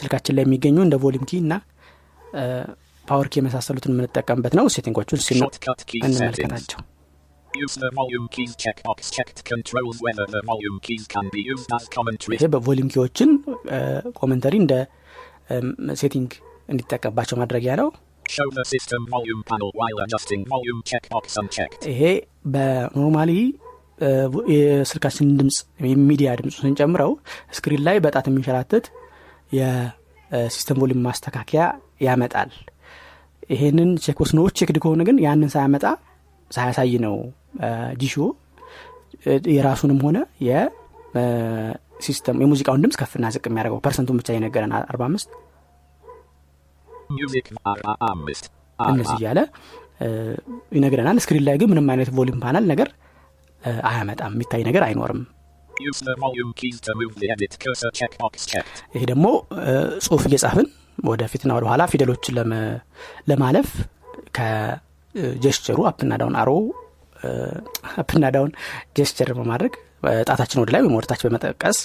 ስልካችን 0.00 0.36
ላይ 0.38 0.46
የሚገኙ 0.46 0.78
እንደ 0.86 0.98
volume 1.04 1.26
key 1.30 1.42
እና 1.44 1.54
power 3.04 3.28
key 3.32 3.40
የመሳሰሉትን 3.40 3.92
የምንጠቀምበት 3.94 4.54
ነው 4.58 4.66
setting 4.76 4.98
ኦቹን. 4.98 5.20
እንመልከታቸው 6.08 6.80
ይሄ 12.36 12.48
በ 12.54 12.62
volume 12.62 12.88
key 12.94 13.06
ዎችን 13.06 13.30
commentary 14.18 14.54
እንደ 14.62 14.74
setting 16.00 16.30
እንዲጠቀምባቸው 16.68 17.36
ማድረጊያ 17.40 17.72
ነው. 17.80 17.88
ይሄ 21.92 22.02
በ 22.52 22.68
normally 22.68 23.32
የስልካችንን 24.54 25.34
ድምፅ 25.40 25.56
የሚዲያ 25.86 26.28
ድምፁ 26.40 26.54
ስንጨምረው 26.60 27.12
screen 27.56 27.82
ላይ 27.88 27.96
በጣት 28.06 28.26
የሚንሸራተት 28.30 28.86
የ 29.52 29.84
system 29.84 30.80
volume 30.82 31.02
ማስተካከያ 31.06 31.62
ያመጣል። 32.06 32.50
ይሄንን 33.50 33.90
checkbox 34.04 34.32
ነው 34.38 34.44
checked 34.58 34.76
ከሆነ 34.82 35.02
ግን 35.08 35.16
ያንን 35.24 35.50
ሳያመጣ 35.54 35.84
ሳያሳይ 36.50 36.94
ነው 37.04 37.14
ጂሾ 38.02 38.14
የራሱንም 39.52 39.98
ሆነ 40.06 40.18
የ 40.48 40.96
system 40.96 42.40
የሙዚቃውን 42.42 42.82
ድምፅ 42.84 42.96
ከፍና 43.00 43.26
ዝቅ 43.34 43.44
የሚያደርገው 43.48 43.80
percent 43.86 44.06
ኡን 44.06 44.18
ብቻ 44.20 44.28
የነገረን 44.36 44.72
አርባ 44.82 45.02
አምስት 45.08 45.30
እነዚህ 48.78 49.16
እያለ 49.18 49.40
ይነግረናል 50.76 51.18
screen 51.24 51.44
ላይ 51.48 51.56
ግን 51.60 51.68
ምንም 51.72 51.88
አይነት 51.92 52.10
volume 52.16 52.38
panel 52.44 52.64
ነገር 52.72 52.88
አያመጣም 53.88 54.32
የሚታይ 54.34 54.62
ነገር 54.68 54.82
አይኖርም. 54.86 55.20
ይሄ 58.94 59.02
ደግሞ 59.10 59.26
ጽሁፍ 60.04 60.22
እየጻፍን 60.28 60.66
ወደፊትና 61.06 61.50
ወደ 61.56 61.64
ኋላ 61.70 61.82
ፊደሎችን 61.92 62.34
ለማለፍ 63.30 63.68
ከጀስቸሩ 64.36 65.78
አፕና 65.90 66.12
ዳውን 66.20 66.36
አሮ 66.42 66.50
አፕና 68.02 68.24
ዳውን 68.34 68.52
ጀስቸር 68.98 69.30
በማድረግ 69.38 69.74
ጣታችን 70.28 70.60
ወደ 70.62 70.70
ላይ 70.74 70.80
ወይም 70.84 70.94
ወደታች 70.98 71.20
በመጠቀስ 71.26 71.78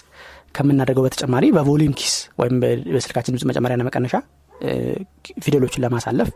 ከምናደርገው 0.56 1.04
በተጨማሪ 1.06 1.46
በ 1.56 1.65
volume 1.65 1.94
keys 2.00 2.14
ወይም 2.42 2.56
በስልካችን 2.94 3.34
ድምፅ 3.34 3.46
መጨመሪያና 3.50 3.84
መቀነሻ 3.88 4.16
ፊደሎችን 5.44 5.84
ለማሳለፍ 5.86 6.30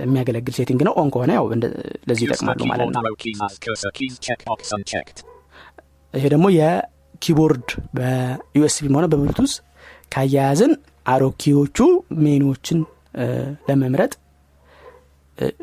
የሚያገለግል 0.00 0.54
setting 0.58 0.80
ነው። 0.88 0.92
on 1.00 1.08
ከሆነ 1.14 1.30
ያው 1.38 1.46
ለዚህ 2.08 2.22
ይጠቅማሉ 2.26 2.60
ማለት 2.70 2.88
ነው. 2.88 3.02
ይሄ 6.14 6.24
ደግሞ 6.34 6.46
የኪቦርድ 6.58 7.68
በዩኤስቢም 7.96 8.94
ሆነ 8.98 9.06
በብሉቱዝ 9.12 9.52
ካያያዝን 10.14 10.72
አሮኪዎቹ 11.06 11.78
ሜኖችን 12.24 12.78
ለመምረጥ 13.68 14.12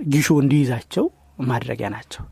ጊሾ 0.09 0.27
እንዲይዛቸው 0.43 1.05
ማድረጊያ 1.43 1.87
ናቸው 1.95 2.23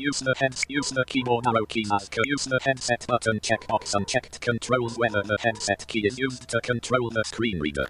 Use 0.00 0.20
the 0.20 0.34
heads. 0.36 0.64
Use 0.68 0.90
the 0.90 1.04
keyboard 1.04 1.46
arrow 1.46 1.66
keys 1.66 1.90
as 1.92 2.08
co- 2.08 2.22
use 2.26 2.44
the 2.44 2.58
headset 2.64 3.06
button 3.06 3.38
checkbox 3.40 3.94
unchecked 3.94 4.40
controls 4.40 4.98
whether 4.98 5.22
the 5.22 5.38
headset 5.40 5.86
key 5.86 6.02
is 6.06 6.18
used 6.18 6.48
to 6.48 6.60
control 6.60 7.10
the 7.10 7.24
screen 7.24 7.58
reader. 7.60 7.86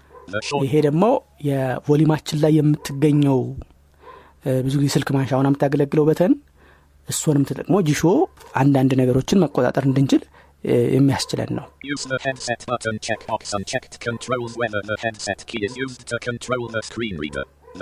ይሄ 0.65 0.73
ደግሞ 0.85 1.05
የቮሊማችን 1.47 2.37
ላይ 2.43 2.53
የምትገኘው 2.59 3.39
ብዙ 4.65 4.73
ጊዜ 4.81 4.89
ስልክ 4.95 5.09
ማንሻ 5.15 5.31
ሆና 5.39 5.47
የምታገለግለው 5.51 6.05
በተን 6.09 6.33
እሱንም 7.09 7.43
ተጠቅሞ 7.49 7.75
ጂሾ 7.89 8.01
አንዳንድ 8.61 8.91
ነገሮችን 9.01 9.41
መቆጣጠር 9.43 9.85
እንድንችል 9.89 10.23
የሚያስችለን 10.95 11.51
ነው 11.57 11.65
use 11.91 12.05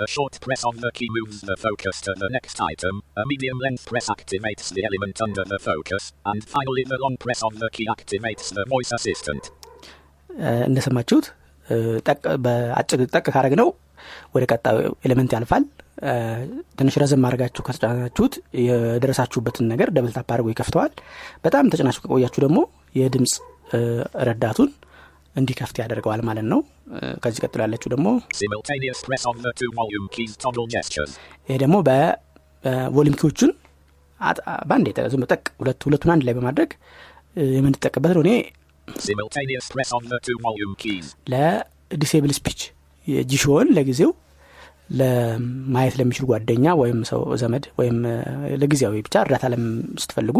the 0.00 0.06
short 0.06 0.34
press 0.44 0.62
of 0.64 0.74
the 0.84 0.90
key 0.96 1.08
moves 1.16 1.40
the 1.40 1.56
focus 1.56 2.00
to 2.06 2.12
the 2.22 2.28
next 2.36 2.60
item. 2.60 2.94
A 3.16 3.24
medium 3.32 3.58
length 3.66 3.84
press 3.90 4.08
activates 4.16 4.66
the 4.76 4.82
element 4.88 5.16
under 5.26 5.44
the 5.52 5.58
focus, 5.68 6.12
and 6.30 6.40
finally 6.54 6.84
the 6.92 6.98
long 7.04 7.16
press 7.24 7.40
of 7.48 7.54
the 7.62 7.70
key 7.76 7.86
activates 7.96 8.46
the 8.58 8.64
voice 8.74 8.92
assistant. 8.98 9.44
እንደሰማችሁት 10.68 11.26
በአጭር 12.44 13.00
ጠቅ 13.14 13.26
ካረግነው 13.34 13.68
ወደ 14.34 14.44
ቀጣዩ 14.52 14.78
element 15.06 15.32
ያልፋል 15.36 15.64
ትንሽ 16.78 16.94
ረዘም 17.02 17.26
አድርጋችሁ 17.28 17.62
ከተጫናችሁት 17.66 18.34
የደረሳችሁበትን 18.66 19.68
ነገር 19.72 19.88
double 19.96 20.12
tap 20.16 20.30
አድርጎ 20.34 20.48
ይከፍተዋል 20.52 20.92
በጣም 21.44 21.70
ተጭናችሁ 21.74 22.02
ከቆያችሁ 22.04 22.40
ደግሞ 22.46 22.58
የድምፅ 23.00 23.34
ረዳቱን 24.28 24.70
እንዲከፍት 25.36 25.76
ያደርገዋል 25.82 26.20
ማለት 26.28 26.46
ነው 26.52 26.60
ከዚህ 27.22 27.40
ቀጥሎ 27.44 27.60
ያለችው 27.64 27.88
ደግሞ. 27.94 28.08
ይሄ 31.48 31.56
ደግሞ 31.62 31.76
በ 31.88 32.20
volume 32.20 33.16
key 33.20 33.31
ዎቹን 33.31 33.52
በአንድ 34.68 34.86
የጠ- 34.90 35.06
ጠቅ 35.32 35.42
ሁለቱን 35.84 36.12
አንድ 36.14 36.24
ላይ 36.26 36.34
በማድረግ 36.36 36.70
የምንጠቀበት 37.54 38.12
ነው 38.16 38.22
እኔ. 38.24 38.30
ለዲሴብል 41.32 42.32
ስፒች 42.38 42.60
የጂሾውን 43.06 43.68
ለጊዜው 43.76 44.12
ለማየት 44.98 45.94
ለሚችል 45.98 46.24
ጓደኛ 46.30 46.66
ወይም 46.80 46.98
ሰው 47.10 47.20
ዘመድ 47.42 47.64
ወይም 47.78 47.98
ለጊዜያዊ 48.62 49.02
ብቻ 49.06 49.14
እርዳታ 49.24 49.44
ለም 49.52 49.64
ስትፈልጉ 50.02 50.38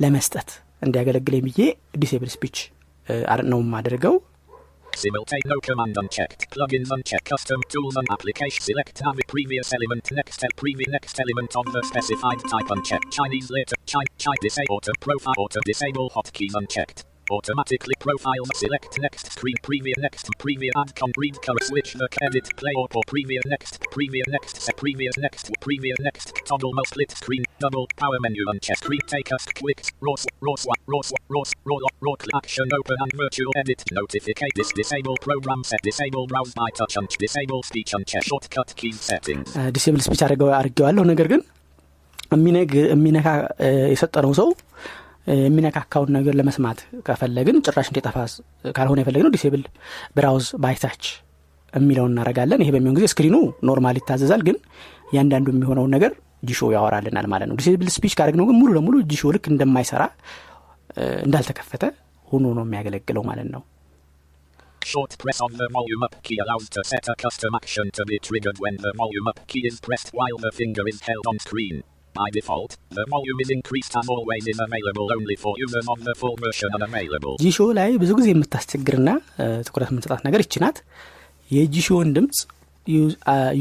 ለመስጠት 0.00 0.50
እንዲያገለግለኝ 0.82 1.42
ብዬ 1.48 1.60
ዲሴብል 1.98 2.30
ስፒች 2.34 2.56
ነው 3.53 3.61
የማደርገው 3.65 4.15
Simultane 5.01 5.47
no 5.51 5.57
command 5.59 5.95
unchecked. 6.01 6.41
Plugins 6.51 6.89
unchecked. 6.89 7.25
Custom 7.25 7.59
tools 7.67 7.95
and 7.95 8.07
application. 8.09 8.61
Select 8.61 9.01
have 9.05 9.17
previous 9.27 9.73
element. 9.73 10.05
Next 10.11 10.41
el- 10.43 10.55
previous 10.55 10.87
next 10.87 11.19
element 11.19 11.53
of 11.55 11.65
the 11.73 11.81
specified 11.91 12.41
type 12.51 12.69
unchecked. 12.69 13.11
Chinese 13.11 13.49
later. 13.49 13.75
Chi 13.91 14.03
chi 14.23 14.35
disable 14.41 14.75
auto 14.75 14.93
profile 15.01 15.33
auto 15.37 15.59
disable 15.65 16.07
hotkeys 16.17 16.55
unchecked. 16.55 16.99
Automatically 17.29 17.95
profile 17.99 18.45
select 18.55 18.99
next 18.99 19.31
screen 19.31 19.55
preview 19.67 19.93
next 19.97 20.29
preview 20.39 20.69
add 20.75 20.95
com 20.95 21.11
read 21.17 21.41
color 21.41 21.63
switch 21.63 21.93
the 21.93 22.07
edit 22.21 22.49
play 22.55 22.73
or 22.75 22.87
or 22.91 23.03
preview 23.03 23.41
next 23.45 23.79
preview 23.95 24.21
next 24.27 24.61
set 24.61 24.77
preview 24.77 25.09
next 25.17 25.51
preview 25.65 25.95
next 25.99 26.27
toggle 26.45 26.73
mode 26.73 26.87
split 26.87 27.11
screen 27.13 27.43
double 27.59 27.87
power 27.97 28.19
menu 28.19 28.45
uncheck 28.45 28.77
screen 28.77 29.03
take 29.07 29.31
us 29.33 29.45
quick 29.55 29.81
raw 30.01 30.15
sw- 30.15 30.35
raw 30.41 30.55
sw- 30.55 30.79
raw 30.87 31.01
sw- 31.01 31.23
raw 31.29 31.41
s- 31.41 31.55
raw 31.65 31.77
lock- 31.77 31.99
raw 32.01 32.15
click 32.15 32.35
action 32.35 32.69
open 32.73 32.95
and 32.99 33.13
virtual 33.15 33.51
edit 33.55 33.83
notificate 33.91 34.55
this 34.55 34.71
disable 34.73 35.17
program 35.19 35.63
set 35.63 35.81
disable 35.83 36.27
browse 36.27 36.53
by 36.53 36.69
touch 36.75 36.95
and 36.95 37.09
disable 37.19 37.63
speech 37.63 37.93
uncheck 37.93 38.23
shortcut 38.23 38.71
key 38.75 38.93
settings 39.09 39.49
ዲሴብል 39.71 40.01
ስፒች 40.01 40.23
አድርጌዋለሁ 40.25 41.05
ነገር 41.05 41.27
ግን 41.27 41.43
የሚነግ 42.31 42.71
የሚነካ 42.89 43.27
እ፣ 43.61 43.67
የሰጠነው 43.91 44.31
ሰው 44.39 44.47
እ፣ 44.51 44.68
የሚነካካውን 45.26 46.10
ነገር 46.16 46.34
ለመስማት 46.40 46.78
ከፈለግን 47.06 47.56
ጭራሽ 47.66 47.88
እንዲጠፋ 47.90 48.16
ካልሆነ 48.76 48.98
የፈለግነው 49.02 49.32
disable 49.36 49.62
browse 50.16 50.46
by 50.64 50.75
touch 50.75 51.02
የሚለውን 51.72 52.12
እናደርጋለን። 52.14 52.62
ይሄ 52.64 52.70
በሚሆን 52.74 52.96
ጊዜ 52.98 53.06
screen 53.12 53.36
ኡ 53.68 53.75
normal 53.75 53.98
ይታዘዛል 54.00 54.42
ግን 54.48 54.56
እያንዳንዱ 55.12 55.46
የሚሆነውን 55.54 55.92
ነገር 55.96 56.12
ጂሾ 56.48 56.70
ያወራልናል 56.76 57.26
ማለት 57.32 57.48
ነው። 57.50 57.56
disable 57.60 57.88
speech 57.96 58.14
ካደረግነው 58.18 58.46
ግን 58.50 58.56
ሙሉ 58.60 58.70
ለሙሉ 58.76 58.94
ጂሾ 59.12 59.32
ልክ 59.36 59.46
እንደማይሰራ 59.52 60.02
እንዳልተከፈተ 61.26 61.84
ሆኖ 62.28 62.46
ነው 62.58 62.64
የሚያገለግለው 62.68 63.24
ማለት 63.32 63.50
ነው። 63.56 63.62
Short 64.82 65.12
press 65.22 65.38
of 65.46 65.52
the 65.60 65.66
volume 65.76 66.02
up 66.06 66.14
key 66.26 66.36
allows 66.44 66.66
to 66.74 66.80
set 66.82 67.06
a 67.12 67.16
custom 67.22 67.54
action 67.54 67.86
to 67.96 68.02
be 68.10 68.16
triggered 68.18 68.58
when 68.64 68.76
the 68.84 68.92
volume 68.94 69.26
up 69.30 69.38
key 69.46 69.62
is 69.70 69.76
pressed 69.86 70.08
while 70.18 70.38
the 70.38 70.52
finger 70.52 70.84
is 70.92 70.98
held 71.08 71.26
on 71.26 71.38
screen. 71.38 71.76
By 72.14 72.28
default, 72.30 72.76
the 72.90 73.04
volume 73.08 73.38
is 73.40 73.50
increased 73.50 73.94
and 73.94 74.08
always 74.08 74.44
is 74.44 74.58
available 74.58 75.06
only 75.12 75.36
for 75.36 75.52
users 75.56 75.86
of 75.88 75.98
the 76.02 76.14
full 76.14 76.34
version 76.36 76.70
unavailable. 76.78 77.34
ጂሾ 77.44 77.58
ላይ 77.78 77.90
ብዙ 78.02 78.10
ጊዜ 78.18 78.28
የምታስቸግርና 78.32 79.10
ትኩረት 79.66 79.90
የምንሰጣት 79.92 80.22
ነገር 80.28 80.40
ይቺ 80.46 80.60
ናት 80.60 80.78
የጂሾውን 81.50 82.10
ድምፅ 82.16 82.40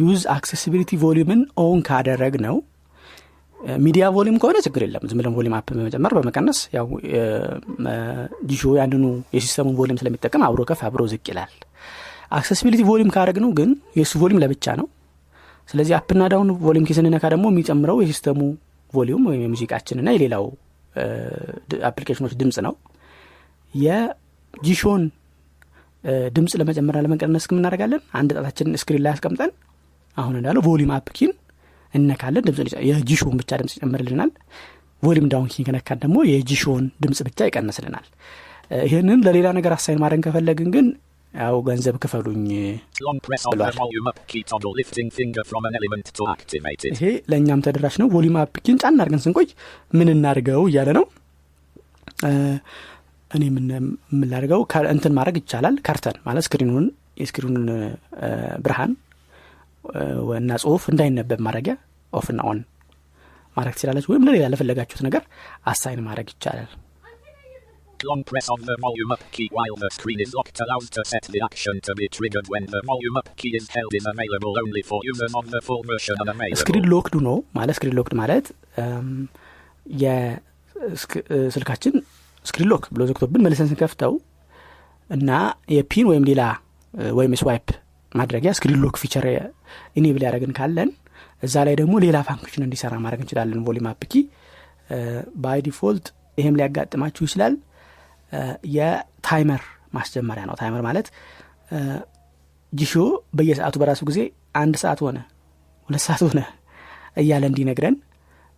use 0.02 0.22
accessibility 0.36 0.92
volume 1.04 1.42
ን 1.64 1.80
on 1.90 2.36
ካደረግነው 2.48 2.58
media 3.80 4.04
volume 4.16 4.38
ከሆነ 4.42 4.58
ችግር 4.66 4.82
የለም። 4.86 5.04
ዝም 5.10 5.18
ብለን 5.20 5.34
volume 5.38 5.56
up 5.58 5.70
በመጨመር 5.78 6.14
በመቀነስ 6.18 6.60
ያው 6.78 6.86
ጂሾ 8.52 8.72
ያንኑ 8.80 9.06
የ 9.36 9.42
system 9.42 9.62
ኡን 9.62 9.76
volume 9.80 10.00
ስለሚጠቀም 10.02 10.46
አብሮ 10.48 10.64
ከፍ 10.70 10.82
አብሮ 10.90 11.04
ዝቅ 11.14 11.26
ይላል። 11.34 11.52
accessibility 12.40 12.82
volume 12.90 13.12
ካደረግነው 13.16 13.52
ግን 13.60 13.70
የእሱ 14.00 14.14
volume 14.24 14.42
ለብቻ 14.44 14.76
ነው 14.82 14.88
ስለዚህ 15.70 15.94
up 15.98 16.07
ና 16.07 16.22
down 16.32 16.50
volume 16.62 16.86
key 16.88 16.96
ስንነካ 16.98 17.26
ደግሞ 17.34 17.46
የሚጨምረው 17.52 17.98
የ 18.02 18.11
system 18.11 18.40
ኡ 18.94 19.01
volume 19.01 19.24
ወይም 19.30 19.42
የሙዚቃችንና 19.46 20.10
የሌላው 20.16 20.46
application 21.90 22.22
ኦች 22.22 22.34
ድምፅ 22.40 22.58
ነው። 22.68 22.74
የጂሾን 23.74 25.04
ድምፅ 26.36 26.54
ለመጨመርና 26.60 27.02
ለመቀነስ 27.06 27.46
እናደርጋለን? 27.54 28.02
አንድ 28.20 28.30
ጣታችንን 28.38 28.80
screen 28.82 29.02
ላይ 29.06 29.12
አስቀምጠን 29.16 29.52
አሁን 30.18 30.36
እንዳለው 30.40 30.62
volume 30.68 30.92
up 30.96 31.10
key 31.18 31.26
ን 31.26 31.32
እነካለን። 31.94 32.44
ድምፅ 32.48 32.60
የጂሾውን 32.90 33.36
ብቻ 33.42 33.52
ድምፅ 33.62 33.74
ይጨምርልናል። 33.78 34.32
volume 35.04 35.28
down 35.32 35.50
key 35.54 35.61
ን 35.61 35.66
ከነካን 35.68 36.00
ደግሞ 36.04 36.18
የጂሾውን 36.30 36.86
ድምፅ 37.04 37.20
ብቻ 37.28 37.46
ይቀንስልናል። 37.50 38.08
ይህንን 38.86 39.20
ለሌላ 39.26 39.48
ነገር 39.58 39.74
assign 39.76 40.02
ማድረግ 40.04 40.22
ከፈለግን 40.26 40.68
ግን 40.76 40.88
ያው 41.34 41.56
ገንዘብ 41.68 41.96
ክፈሉኝ 42.04 42.46
it. 46.80 46.94
ይሄ 46.94 47.04
ለእኛም 47.32 47.62
ተደራሽ 47.66 47.96
ነው። 48.02 48.08
ቮሊም 48.14 48.38
አፕ 48.42 48.56
ኪን 48.66 48.78
ጫን 48.82 48.98
አድርገን 49.02 49.22
ስንቆይ 49.26 49.48
ምን 49.94 50.10
እናድርገው 50.16 50.64
እያለ 50.70 50.90
ነው። 50.98 51.06
እኔ 53.32 53.44
ምን 53.56 53.66
የምላደርገው 53.72 54.62
እንትን 54.94 55.16
ማድረግ 55.18 55.38
ይቻላል። 55.42 55.78
ከርተን 55.88 56.18
ማለት 56.26 56.46
ስክሪኑን 56.48 56.88
የስክሪኑን 57.22 57.68
ብርሃን 58.66 58.92
እና 60.40 60.52
ጽሁፍ 60.64 60.84
እንዳይነበብ 60.92 61.40
ማድረጊያ 61.48 61.76
ኦፍና 62.14 62.42
ኦን 62.50 62.60
ማድረግ 63.58 63.74
ትችላለች። 63.76 64.06
ወይም 64.12 64.26
ለሌላ 64.28 64.46
ለፈለጋችሁት 64.54 65.02
ነገር 65.08 65.24
አሳይን 65.66 66.02
ማድረግ 66.08 66.28
ይቻላል 66.36 66.70
Long 68.02 68.24
press 68.24 68.48
on 68.48 68.62
the 68.62 68.76
volume 68.78 69.12
up 69.12 69.24
key 69.32 69.48
while 69.52 69.76
the 69.76 69.90
screen 69.90 70.20
is 70.20 70.34
locked 70.34 70.60
allows 70.60 70.90
to 70.90 71.04
set 71.04 71.24
the 71.26 71.42
action 71.42 71.82
to 71.82 71.94
be 71.94 72.08
triggered 72.10 72.48
when 72.48 72.66
the 72.66 72.82
volume 72.84 73.18
up 73.18 73.30
key 73.36 73.52
is 73.52 73.66
held 73.70 73.94
is 73.94 74.06
available 74.06 74.54
only 74.58 74.84
for 74.84 75.00
users 75.04 75.34
on 75.34 75.46
the 75.48 75.62
full 75.62 75.82
version 75.84 76.16
unavailable. 76.18 76.60
screen 76.62 76.86
locked 76.94 77.16
ነው 77.28 77.36
ማለት 77.58 77.76
screen 77.78 77.96
locked 78.00 78.16
ማለት 78.22 78.46
እም፣ 78.84 79.10
የስክ- 80.04 81.24
እ፣ 81.30 81.40
ስልካችን 81.56 81.94
screen 82.46 82.70
lock 82.72 82.84
ብሎ 82.94 83.02
ዘግቶብን 83.10 83.44
መልሰን 83.46 83.70
ስንከፍተው 83.72 84.14
እና 85.10 85.30
የ 85.76 85.88
PIN 85.88 86.08
ወይም 86.12 86.26
ሌላ 86.32 86.42
እ፣ 86.94 87.12
ወይም 87.20 87.34
swipe 87.42 87.68
ማድረጊያ 88.12 88.52
screen 88.58 88.80
lock 88.86 88.98
feature 89.04 89.26
enable 90.00 90.24
ያደረግን 90.28 90.54
ካለን 90.60 90.92
እዛ 91.44 91.56
ላይ 91.68 91.76
ደግሞ 91.82 91.96
ሌላ 92.06 92.18
function 92.30 92.64
እንዲሰራ 92.68 92.94
ማድረግ 93.06 93.22
እንችላለን 93.24 93.60
volume 93.68 93.88
up 93.92 94.00
key 94.00 94.14
by 95.44 95.60
default 95.66 96.06
ይሄም 96.38 96.56
ሊያጋጥማችሁ 96.60 97.24
ይችላል 97.28 97.54
የ 98.76 99.01
timer 99.01 99.64
ማስጀመሪያ 99.98 100.44
ነው 100.50 100.56
timer 100.62 100.82
ማለት 100.88 101.08
ጂሾ 102.74 102.94
በየሰዓቱ 103.38 103.76
በራሱ 103.82 104.02
ጊዜ 104.10 104.20
አንድ 104.62 104.76
ሰዓት 104.84 105.00
ሆነ 105.06 105.18
ሁለት 105.90 106.04
ሰዓት 106.08 106.22
ሆነ 106.28 106.40
እያለ 107.22 107.44
እንዲነግረን 107.52 107.96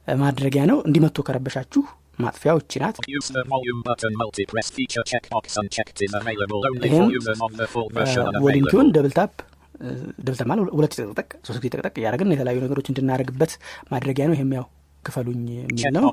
ማድረጊያ 0.08 0.64
ነው 0.72 0.78
እንደው 0.88 1.24
ከረበሻችሁ 1.28 1.84
ማጥፊያው 2.20 2.58
እቺ 2.62 2.80
ናት 2.84 2.96
Use 3.18 3.30
the 3.38 3.44
volume 3.54 3.80
button 3.88 4.14
multi-press 4.22 4.68
feature 4.78 5.04
checkbox 5.12 5.46
unchecked 5.62 6.00
is 6.06 6.14
available 6.20 6.60
only 6.70 6.90
Him. 6.94 7.04
for 7.04 7.14
users 7.20 7.40
on 7.48 7.54
the 7.62 7.68
full 7.74 7.88
version 7.98 8.24
volume 8.26 8.36
unavailable. 8.42 8.72
ሲሆን 8.74 8.90
double 8.98 9.14
tap 9.20 9.34
double 10.26 10.38
tap 10.40 10.48
ማለት 10.52 10.64
ሁለት 10.78 10.92
ጊዜ 10.94 11.02
ጠቅጠቅ 11.10 11.30
ሶስት 11.48 11.60
ጊዜ 11.62 11.70
ጠቅጠቅ 11.76 11.94
እያደረግን 12.02 12.34
የተለያዩ 12.36 12.60
ነገሮች 12.66 12.88
እንድናደርግበት 12.92 13.54
ማድረጊያ 13.94 14.26
ነው 14.30 14.36
ይሄም 14.38 14.52
ያው 14.60 14.66
ክፈሉኝ 15.04 15.40
የሚል 15.54 15.72
ነው 15.98 16.04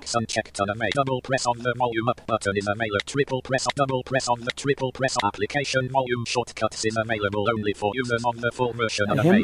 ይህም. 9.18 9.34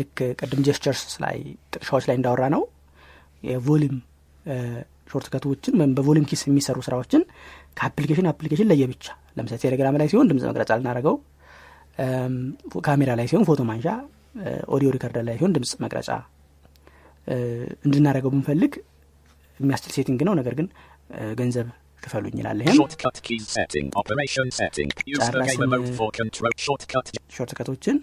ልክ 0.00 0.18
ቅድም 0.40 0.62
gestures 0.68 1.04
ላይ 1.24 1.38
ጥቅሻዎች 1.74 2.06
ላይ 2.10 2.16
እንዳወራ 2.20 2.44
ነው 2.56 2.64
የ 3.42 3.56
volume 3.56 3.96
shortcut 5.12 5.47
ኦችን 5.47 5.74
ወይም 5.80 5.92
በ 5.96 6.04
volume 6.04 6.26
keys 6.30 6.42
የሚሰሩ 6.46 6.78
ስራዎችን 6.86 7.22
ከ 7.78 7.85
application 7.85 8.26
application 8.30 8.68
ለየብቻ 8.70 9.06
ለምሳሌ 9.36 9.58
ቴሌግራም 9.64 9.96
ላይ 10.00 10.08
ሲሆን 10.12 10.28
ድምፅ 10.30 10.44
መቅረጫ 10.50 10.70
ልናደርገው 10.78 11.16
እም፣ 12.04 12.36
ካሜራ 12.86 13.10
ላይ 13.18 13.26
ሲሆን 13.30 13.46
ፎቶ 13.48 13.62
ማንሻ 13.70 13.86
audio 14.74 14.88
recorder 14.96 15.24
ላይ 15.28 15.36
ሲሆን 15.38 15.54
ድምፅ 15.56 15.72
መቅረጫ 15.84 16.10
እ፣ 17.30 17.36
እንድናደርገው 17.86 18.30
ብንፈልግ 18.34 18.72
የሚያስችል 19.60 19.92
setting 19.96 20.20
ነው 20.28 20.34
ነገር 20.38 20.54
ግን 20.58 20.66
ገንዘብ 21.38 21.68
ክፈሉኝ 22.02 22.36
ይላል 22.40 22.58
shortcut 27.36 27.68
ኦችን. 27.68 27.96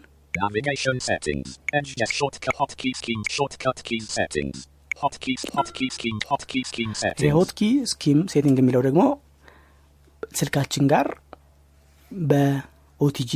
የ 7.27 7.36
hotkey 7.36 7.62
scheme 7.91 8.19
setting 8.34 8.58
የሚለው 8.61 8.83
ደግሞ 8.87 9.01
ስልካችን 10.35 10.85
ጋር 10.91 11.07
በ 12.12 12.60
OTG 12.60 13.34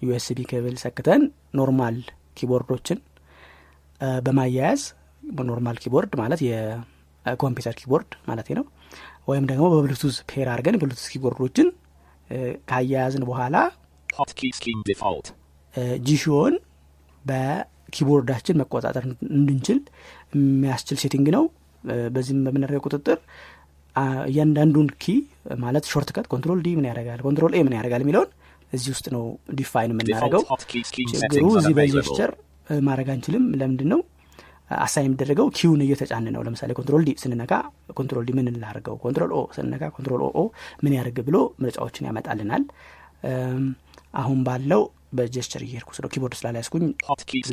USB 0.00 0.38
cable 0.50 0.76
ሰክተን 0.82 1.22
normal 1.58 1.96
keyboard 2.36 2.71
ኦችን 2.71 2.98
በማያያዝ 4.22 4.82
በ 5.30 5.41
normal 5.41 5.76
keyboard 5.82 6.12
ማለት 6.20 6.40
የኮምፒውተር 6.46 7.74
keyboard 7.80 8.12
ማለት 8.28 8.48
ነው። 8.58 8.64
ወይም 9.28 9.44
ደግሞ 9.50 9.64
በ 9.72 9.80
Bluetooth 9.80 10.16
pair 10.30 10.48
አድርገን 10.52 10.78
Bluetooth 10.82 11.06
keyboard 11.12 11.44
ኦችን 11.44 11.68
ካያያዝን 12.68 13.24
በኋላ. 13.30 13.56
ጂሾን 16.06 16.54
በ 17.24 17.40
keyboard 17.40 18.03
ኣችን 18.03 18.58
መቆጣጠር 18.60 19.04
እንድንችል 19.30 19.78
የሚያስችል 20.34 20.98
setting 21.02 21.28
ነው። 21.36 21.44
በዚህም 22.14 22.44
በምናደርገው 22.46 22.82
ቁጥጥር 22.88 23.18
እያንዳንዱን 24.28 24.88
key 25.02 25.14
ማለት 25.58 25.84
shortcut 25.90 26.26
control 26.32 26.60
D 26.64 26.70
ምን 26.78 26.86
ያደርጋል 26.90 27.20
control 27.26 27.52
A 27.56 27.62
ምን 27.66 27.74
ያደርጋል 27.76 28.02
የሚለውን 28.04 28.30
እዚህ 28.72 28.90
ውስጥ 28.94 29.06
ነው 29.14 29.24
define 29.58 29.92
የምናደርገው። 29.94 30.42
ችግሩ 31.12 31.44
እዚህ. 31.60 31.74
በ 31.78 31.90
gesture 31.90 32.30
ማድረግ 32.82 33.08
አንችልም። 33.14 33.44
ለምንድን 33.60 33.88
ነው 33.92 34.00
assign 34.78 35.04
የሚደረገው 35.06 35.46
key 35.56 35.66
ውን 35.66 35.80
እየተጫን 35.84 36.26
ነው። 36.34 36.42
ለምሳሌ 36.46 36.72
control 36.78 37.02
D 37.06 37.12
ስንነካ 37.22 37.52
control 37.98 38.24
D 38.28 38.32
ምን 38.38 38.48
ላርገው 38.62 38.96
control 39.04 39.32
O 39.32 39.42
ስንነካ 39.56 39.90
control 39.96 40.22
O 40.32 40.44
ምን 40.84 40.94
ያደርግ 40.98 41.18
ብሎ 41.28 41.36
ምርጫዎችን 41.62 42.06
ያመጣልናል። 42.08 42.64
አሁን 44.14 44.40
ባለው 44.46 44.82
በ 45.14 45.25
gesture 45.25 45.62
እየሄድኩ 45.66 45.90
ስለ 45.96 46.06
keyboard 46.14 46.34
ስላላያስኩኝ. 46.38 46.84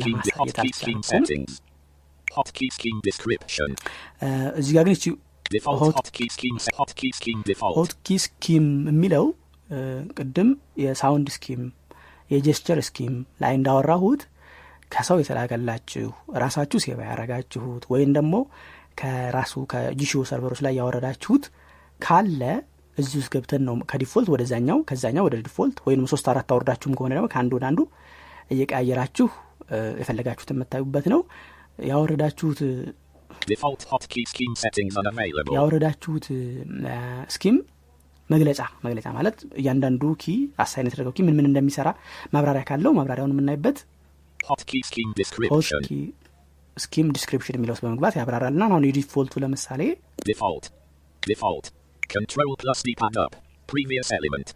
ለማሳየት 0.00 0.56
አልቻልኩም። 0.60 1.44
እዚህ 4.56 4.72
ጋር 4.76 4.84
ግን. 4.86 4.96
hotkey 7.76 8.08
scheme 8.24 8.66
የሚለው 8.90 9.26
ቅድም 10.16 10.50
የ 10.82 10.95
sound 10.95 11.28
scheme 11.36 11.62
የ 12.30 12.41
gesture 12.41 12.78
scheme 12.88 13.14
ላይ 13.42 13.52
እንዳወራሁት 13.58 14.22
ከሰው 14.92 15.18
የተላከላችሁ? 15.20 16.08
ራሳችሁ 16.42 16.78
save 16.84 17.00
ያረጋችሁት 17.10 17.84
ወይም 17.92 18.10
ደግሞ 18.18 18.34
ከራሱ 19.00 19.52
ከጂሾ 19.72 20.22
server 20.30 20.48
ኦች 20.48 20.60
ላይ 20.66 20.72
ያወረዳችሁት 20.80 21.44
ካለ 22.00 22.40
እዚህ 22.98 23.16
ውስጥ 23.20 23.30
ገብተን 23.34 23.62
ነው 23.68 23.74
ከ 23.90 23.98
default 23.98 24.28
ወደዛኛው 24.32 24.78
ከዛኛው 24.88 25.24
ወደ 25.28 25.36
default 25.46 25.78
ወይም 25.86 26.02
ሶስት 26.12 26.26
አራት 26.32 26.50
አወርዳችሁም 26.54 26.94
ከሆነ 26.98 27.12
ደግሞ 27.18 27.28
ከአንዱ 27.34 27.52
ወደ 27.58 27.64
አንዱ 27.70 27.80
እየቀያየራችሁ 28.54 29.28
የፈለጋችሁት 30.00 30.50
የምታዩበት 30.54 31.06
ነው። 31.14 31.22
ያወረዳችሁት 31.92 32.60
Default 33.50 33.82
hotkey 33.90 34.22
scheme 34.32 34.54
settings 34.62 34.94
unavailable. 35.00 35.52
ያወረዳችሁት 35.56 36.26
scheme 37.34 37.56
መግለጫ 38.30 38.60
መግለጫ 38.84 39.06
ማለት 39.16 39.38
እያንዳንዱ 39.60 40.02
key 40.22 40.34
assign 40.64 40.86
የተደረገው 40.88 41.14
key 41.16 41.24
ምን 41.26 41.34
ምን 41.38 41.48
እንደሚሰራ 41.50 41.88
ማብራሪያ 42.34 42.62
ካለው 42.68 42.92
ማብራሪያውን 42.98 43.32
የምናይበት 43.34 43.78
Hotkey 44.50 44.80
scheme 44.90 45.10
hot 45.12 45.20
description. 45.22 45.82
key 45.88 45.98
scheme 46.76 47.08
description 47.16 47.54
የሚለው 47.56 47.74
ውስጥ 47.74 47.84
በመግባት 47.84 48.14
ያብራራልና 48.18 48.62
አሁን 48.70 48.84
የ 48.88 48.96
default 48.96 49.26
ኡ 49.26 49.34
ለምሳሌ 49.44 49.82
Default. 50.30 50.64
Default. 51.22 51.66
Control 52.14 52.48
plus 52.62 52.78
D-pad 52.86 53.16
up. 53.24 53.32
Previous 53.72 54.08
element. 54.18 54.48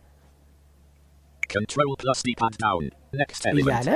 Control 1.55 1.91
plus 2.03 2.19
D-pad 2.29 2.55
down. 2.65 2.85
Next 3.23 3.43
element. 3.51 3.69
እያለ 3.73 3.91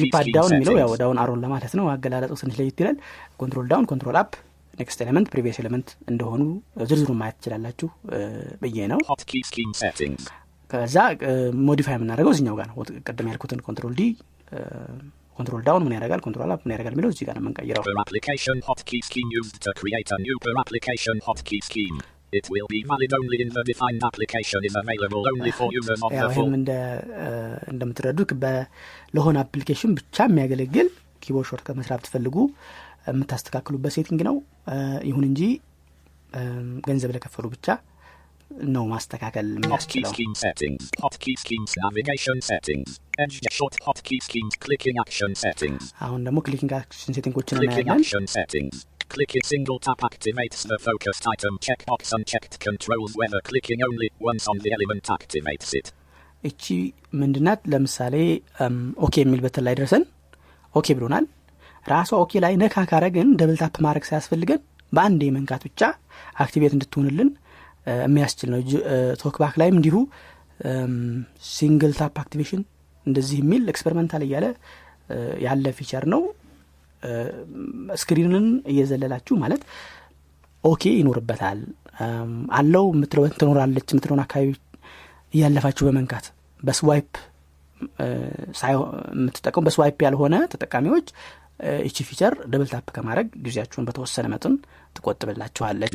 D-pad 0.00 0.26
down 0.36 0.52
የሚለው 0.56 0.76
ያው 0.82 0.90
settings. 0.90 1.00
ዳውን 1.02 1.18
አሮን 1.22 1.40
ለማለት 1.44 1.72
ነው 1.78 1.86
አገላለጡ 1.94 2.32
ትንሽ 2.42 2.54
ለየት 2.60 2.78
ይላል 2.82 2.96
control 3.40 3.66
down 3.72 3.86
control 3.90 4.16
up 4.22 4.32
next 4.80 5.00
element 5.04 5.26
previous 5.32 5.56
element 5.62 5.88
እንደሆኑ 6.12 6.42
ዝርዝሩን 6.90 7.18
ማየት 7.22 7.36
ትችላላችሁ 7.38 7.88
ብዬ 8.62 8.86
ነው. 8.92 9.00
ከዛ 10.72 10.96
modify 11.66 11.94
የምናደርገው 11.96 12.32
እዚኛው 12.34 12.54
ጋር 12.60 12.66
ነው። 12.70 12.76
ቅድም 13.08 13.26
ያልኩትን 13.30 13.60
control 13.66 13.94
D 13.98 14.02
control 15.38 15.62
down 15.66 15.82
ምን 15.84 15.92
ያደርጋል? 15.96 16.20
control 16.24 16.50
up 16.54 16.62
ምን 16.64 16.72
ያደርጋል 16.74 16.94
የሚለው 16.94 17.10
እዚህ 17.12 17.24
ጋር 17.28 17.34
ነው 17.36 17.42
የምንቀይረው። 17.42 17.82
ይህም 26.30 26.54
እንደምትረዱት 27.72 28.30
ለሆነ 29.16 29.36
application 29.44 29.92
ብቻ 29.98 30.26
የሚያገለግል 30.28 30.88
keyboard 31.22 31.48
shortcut 31.50 31.62
መስራት 31.66 32.00
ብትፈልጉ 32.02 32.36
የምታስተካክሉበት 33.10 33.92
setting 33.96 34.20
ነው። 34.28 34.36
ይሁን 35.08 35.24
እንጂ 35.30 35.42
ገንዘብ 36.86 37.10
ለከፈሉ 37.16 37.46
ብቻ 37.54 37.66
ነው 38.74 38.84
ማስተካከል 38.92 39.46
የሚያስችለው. 39.56 40.10
አሁን 46.06 46.20
ደግሞ 46.26 46.38
clicking 46.46 46.72
action 46.80 47.14
setting 47.18 47.41
ኦችን 47.41 47.60
እናያለን. 47.66 48.70
Clicking 49.14 49.44
single 49.52 49.78
tap 49.86 50.00
activates 50.08 50.60
the 50.70 50.76
focused 50.84 51.24
item 51.32 51.54
checkbox 51.66 52.12
unchecked 52.16 52.54
controls 52.66 53.12
whether 53.20 53.40
clicking 53.48 53.80
only 53.88 54.08
once 54.28 54.44
on 54.52 54.58
the 54.64 54.70
element 54.76 55.06
activates 55.16 55.70
it. 55.78 55.88
እቺ 56.50 56.64
ምንድናት 57.20 57.60
ለምሳሌ 57.72 58.14
OK 59.06 59.14
የሚል 59.22 59.40
button 59.44 59.64
ላይ 59.66 59.74
ደርሰን 59.80 60.04
OK 60.74 60.86
ብሎናል 60.98 61.26
ራሷ 61.92 62.10
OK 62.22 62.32
ላይ 62.44 62.54
ነካ 62.62 62.84
ካረግን 62.90 63.28
double 63.40 63.56
tap 63.62 63.76
ማድረግ 63.86 64.06
ሳያስፈልገን 64.08 64.60
በአንዴ 64.96 65.22
መንካት 65.36 65.62
ብቻ 65.68 65.80
activate 66.44 66.72
እንድትሆንልን 66.76 67.30
የሚያስችል 68.02 68.48
ነው። 68.52 68.60
TalkBack 69.22 69.54
ላይም 69.60 69.76
እንዲሁ 69.78 69.96
single 71.52 71.92
tap 71.98 72.16
activation 72.22 72.62
እንደዚህ 73.06 73.38
የሚል 73.42 73.62
experimental 73.72 74.22
እያለ 74.26 74.46
ያለ 75.44 75.66
feature 75.78 76.04
ነው። 76.12 76.22
screen 78.02 78.33
ን 78.33 78.44
እየዘለላችሁ 78.72 79.34
ማለት 79.42 79.62
OK 80.64 80.82
ይኖርበታል። 80.98 81.60
አለው 82.58 82.84
የምትለው 82.92 83.24
ትኖራለች 83.40 83.88
የምትለውን 83.92 84.22
አካባቢ 84.24 84.50
እያለፋችሁ 85.34 85.84
በመንካት 85.88 86.26
በ 86.62 86.76
swipe 86.76 87.10
የምትጠቀሙ 89.14 89.62
በ 89.66 89.75
swipe 89.75 89.98
ያልሆነ 90.06 90.34
ተጠቃሚዎች 90.52 91.08
እ፣ 91.62 91.72
ይቺ 91.86 91.98
feature 92.06 92.34
double 92.52 92.68
tap 92.70 92.86
ከማድረግ 92.94 93.26
ጊዜያችሁን 93.44 93.84
በተወሰነ 93.88 94.26
መጠን 94.32 94.54
ትቆጥብላችኋለች። 94.96 95.92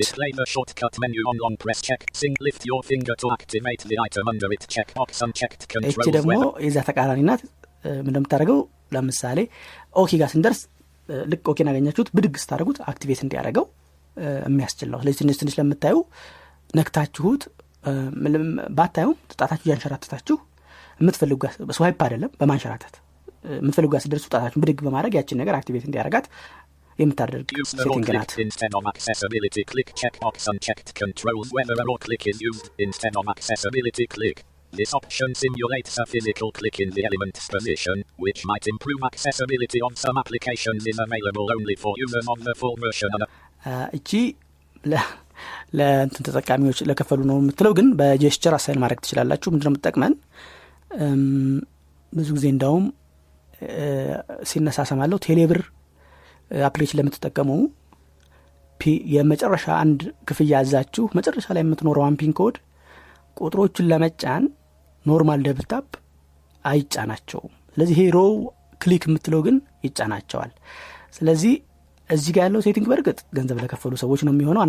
እቺ 5.84 5.95
ደግሞ 6.17 6.32
የዛ 6.65 6.77
ተቃራኒ 6.89 7.21
ናት። 7.30 7.43
ለምሳሌ 8.91 9.39
OK 9.95 10.12
ጋር 10.19 10.30
ስንደርስ 10.34 10.62
ልክ 11.27 11.45
OK 11.51 11.61
ን 11.61 11.69
ያገኛችሁት። 11.71 12.10
ብድግ 12.15 12.36
ስታደርጉት 12.41 12.77
activate 12.89 13.21
እንዲያደርገው 13.25 13.65
እ፣ 14.17 14.27
የሚያስችል 14.47 14.89
ነው። 14.91 14.99
ስለዚህ 15.01 15.19
ትንሽ 15.21 15.38
ትንሽ 15.41 15.56
ለምታዩ 15.60 15.97
ነክታችሁት 16.73 17.43
ባታዩም 18.77 19.13
ጣታችሁ 19.34 19.65
እያንሸራተታችሁ 19.67 20.38
የምትፈልጉ 20.99 21.38
ጋር 21.43 21.53
በ 21.67 21.77
swipe 21.77 21.99
አይደለም 22.06 22.32
በማንሸራተት 22.39 22.95
የምትፈልጉ 23.57 23.89
ጋር 23.95 24.01
ስደርሱ 24.05 24.25
ጣታችሁን 24.33 24.63
ብድግ 24.63 24.79
በማድረግ 24.86 25.13
ያችን 25.19 25.39
ነገር 25.41 25.55
activate 25.60 25.86
እንዲያደርጋት 25.88 26.25
የምታደርግ 26.99 27.47
setting 27.73 28.08
ናት. 28.17 28.31
This 34.73 34.91
option 34.93 35.29
simulates 35.36 35.93
a 35.97 36.05
physical 36.05 36.49
click 36.51 36.77
in 36.83 36.89
the 36.89 37.03
element's 37.10 37.45
position, 37.47 37.95
which 38.17 38.39
might 38.45 38.65
improve 38.67 39.01
accessibility 39.10 39.79
on 39.81 39.93
some 39.95 40.17
applications 40.17 40.81
is 40.86 40.99
available 40.99 41.47
only 41.55 41.75
for 41.75 41.91
users 41.97 42.27
of 42.27 42.39
the 42.47 42.55
full 42.62 42.75
version. 42.77 43.12
እቺ 43.97 44.10
ለእንትን 45.73 46.25
ተጠቃሚዎች 46.27 46.79
ለከፈሉ 46.89 47.21
ነው 47.29 47.38
የምትለው 47.41 47.73
ግን 47.79 47.88
በ 47.99 48.12
gesture 48.12 48.53
assign 48.58 48.82
ማድረግ 48.83 48.99
ትችላላችሁ 49.05 49.49
ምንድነው 49.53 49.71
የምትጠቅመን 49.71 50.13
እም፣ 51.05 51.23
ብዙ 52.13 52.27
ጊዜ 52.38 52.45
እንዳውም 52.55 52.86
ሲነሳ 54.50 54.80
ሰማለሁ 54.89 55.17
ቴሌብር 55.26 55.60
application 56.51 56.99
ለምትጠቀሙ 57.00 57.50
የመጨረሻ 59.13 59.65
አንድ 59.84 60.00
ክፍያ 60.28 60.52
ያዛችሁ 60.54 61.06
መጨረሻ 61.17 61.48
ላይ 61.56 61.63
የምትኖረዋን 61.63 62.17
pin 62.19 62.34
code 62.39 62.56
ቁጥሮቹን 63.38 63.88
ለመጫን 63.91 64.43
normal 65.06 65.41
double 65.47 65.74
tap 65.74 65.88
አይጫናቸውም። 66.65 67.52
ስለዚህ 67.76 67.96
ይሄ 68.01 68.12
raw 68.12 68.17
click 68.82 69.03
የምትለው 69.08 69.41
ግን 69.46 69.56
ይጫናቸዋል። 69.86 70.52
ስለዚህ 71.17 71.54
እዚህ 72.10 72.32
ጋር 72.36 72.43
ያለው 72.48 72.62
setting 72.65 72.86
በእርግጥ 72.91 73.20
ገንዘብ 73.38 73.58
ለከፈሉ 73.63 73.93
ሰዎች 74.04 74.22
ነው 74.28 74.34
የሚሆነው 74.34 74.62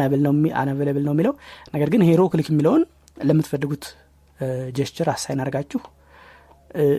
unavailable 0.60 1.04
ነው 1.06 1.14
የሚለው። 1.14 1.34
ነገር 1.74 1.88
ግን 1.94 2.02
ይሄ 2.08 2.17
raw 2.17 2.22
click 2.32 2.48
የሚለውን 2.52 2.82
ለምትፈልጉት 3.20 3.84
gesture 4.76 5.08
assign 5.14 5.40
አድርጋችሁ 5.44 5.80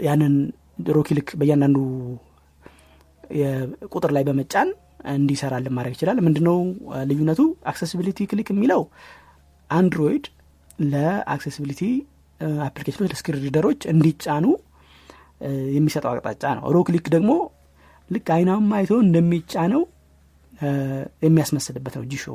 ያንን 0.08 0.36
raw 0.80 1.00
click 1.08 1.30
በእያንዳንዱ 1.40 1.78
የቁጥር 3.40 4.12
ላይ 4.16 4.24
በመጫን 4.28 4.70
እንዲሰራልን 5.14 5.74
ማድረግ 5.78 5.94
ይችላል። 5.96 6.18
ምንድነው 6.26 6.58
ልዩነቱ? 7.10 7.42
accessibility 7.72 8.28
click 8.32 8.48
የሚለው 8.54 8.82
አንድሮይድ 9.70 10.26
ለ 10.86 10.99
accessibility 10.99 11.82
application 12.66 12.98
ኦች 12.98 13.10
ለ 13.14 13.21
screen 13.21 13.44
reader 13.46 13.67
ኦች 13.67 13.82
እንዲጫኑ 13.94 14.46
የሚሰጠው 15.76 16.12
አቅጣጫ 16.14 16.44
ነው። 16.58 16.64
raw 16.76 16.80
click 16.88 17.06
ደግሞ 17.16 17.32
ልክ 18.10 18.28
አይናማ 18.36 18.72
አይቶ 18.80 18.94
እንደሚጫነው 19.06 19.82
የሚያስመስልበት 21.26 21.94
ነው። 22.00 22.06
ጂሾ 22.12 22.26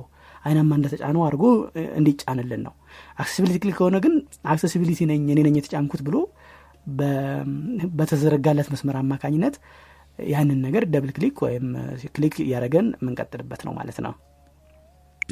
አይናማ 0.44 0.70
እንደተጫነው 0.78 1.22
አድርጎ 1.26 1.44
እንዲጫንልን 1.98 2.62
ነው። 2.66 2.74
accessibility 3.18 3.58
click 3.62 3.76
ከሆነ 3.78 3.96
ግን 4.04 4.14
accessibility 4.52 5.00
ነኝ 5.10 5.22
እኔ 5.34 5.40
ነኝ 5.46 5.54
የተጫንኩት 5.60 6.02
ብሎ 6.08 6.16
በተዘረጋለት 7.98 8.68
መስመር 8.74 8.96
አማካኝነት 9.02 9.56
ያንን 10.32 10.60
ነገር 10.66 10.84
double 10.94 11.10
click 11.16 11.36
ወይም 11.46 11.66
click 12.16 12.34
እያደረገን 12.44 12.88
የምንቀጥልበት 13.00 13.62
ነው 13.68 13.74
ማለት 13.80 13.98
ነው 14.06 14.14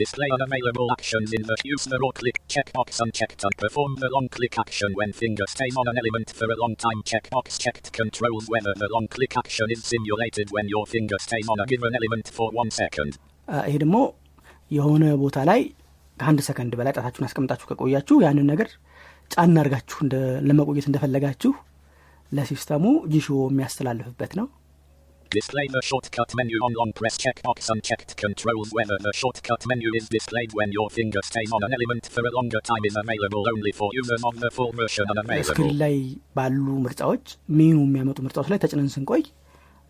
display 0.01 0.29
unavailable 0.37 0.89
actions 0.95 1.31
in 1.37 1.43
the 1.49 1.57
use 1.73 1.85
the 1.93 1.99
raw 2.03 2.11
click 2.21 2.37
checkbox 2.49 2.89
unchecked 3.05 3.41
and 3.47 3.55
perform 3.63 3.91
the 4.03 4.09
long 4.15 4.29
click 4.37 4.55
action 4.63 4.91
when 4.99 5.11
finger 5.13 5.47
stays 5.55 5.75
on 5.81 5.87
an 5.93 5.99
element 6.03 6.29
for 6.39 6.49
a 6.55 6.57
long 6.63 6.75
time. 6.77 7.01
Checkbox 7.11 7.59
checked 7.65 7.87
controls 7.99 8.45
whether 8.55 8.73
the 8.83 8.89
long 8.95 9.07
click 9.17 9.35
action 9.43 9.67
is 9.75 9.81
simulated 9.93 10.49
when 10.57 10.67
your 10.75 10.85
finger 10.87 11.19
stays 11.27 11.47
on 11.55 11.61
a 11.61 11.67
given 11.67 11.93
element 12.01 12.27
for 12.39 12.49
one 12.61 12.71
second. 12.81 13.13
ይሄ 13.69 13.77
ደግሞ 13.83 13.97
የሆነ 14.71 15.05
ቦታ 15.25 15.39
ላይ 15.51 15.61
ከአንድ 16.19 16.41
ሰከንድ 16.49 16.73
በላይ 16.81 16.93
ጣታችሁን 16.97 17.27
አስቀምጣችሁ 17.29 17.67
ከቆያችሁ 17.71 18.17
ያንን 18.27 18.49
ነገር 18.53 18.69
ጫና 19.33 19.57
አድርጋችሁ 19.63 19.99
እንደ- 20.05 20.19
ለመቆየት 20.49 20.87
እንደፈለጋችሁ 20.91 21.53
ለ 22.33 22.43
system 22.43 22.74
ኡ 22.74 22.85
ጂሾ 23.15 23.29
የሚያስተላልፍበት 23.51 24.35
ነው 24.41 24.49
Display 25.33 25.65
the 25.75 25.81
shortcut 25.91 26.31
menu 26.39 26.57
on 26.67 26.73
long 26.79 26.91
press 26.99 27.15
checkbox 27.23 27.59
unchecked 27.75 28.11
controls 28.23 28.69
whether 28.79 28.97
the 29.07 29.13
shortcut 29.21 29.63
menu 29.71 29.91
is 29.99 30.07
displayed 30.17 30.51
when 30.59 30.71
your 30.73 30.89
finger 30.97 31.23
stays 31.29 31.51
on 31.57 31.63
an 31.69 31.73
element 31.77 32.05
for 32.15 32.23
a 32.31 32.33
longer 32.39 32.61
time 32.71 32.85
is 32.91 32.97
available 33.03 33.45
only 33.53 33.73
for 33.79 33.89
users 33.95 34.25
of 34.31 34.35
the 34.43 34.51
full 34.57 34.73
version 34.81 35.07
and 35.13 35.21
available. 35.23 35.51
screen 35.53 35.79
ላይ 35.85 35.95
ባሉ 36.39 36.67
ምርጫዎች 36.87 37.25
ሜኑ 37.61 37.79
የሚያመጡ 37.87 38.19
ምርጫዎች 38.27 38.51
ላይ 38.55 38.61
ተጭነን 38.65 38.91
ስንቆይ 38.97 39.23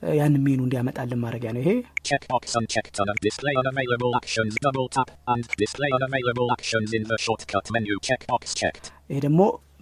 እ፣ 0.02 0.14
ያንን 0.20 0.40
ሜኑ 0.46 0.60
እንዲያመጣልን 0.66 1.20
ማድረጊያ 1.24 1.50
ነው 1.56 1.62
ይሄ 1.64 1.72
Checkbox 2.10 2.44
unchecked 2.60 2.96
and 3.04 3.18
display 3.28 3.54
unavailable 3.62 4.14
actions 4.20 4.54
double 4.66 4.88
tap 4.98 5.10
and 5.34 5.44
display 5.64 5.90
unavailable 5.98 6.48
actions 6.58 6.90
in 7.00 7.04
the 7.12 7.18
shortcut 7.26 7.66
menu 7.76 7.96
checkbox 8.10 8.54
checked. 8.62 8.86
ይሄ 9.12 9.18
ደግሞ 9.26 9.40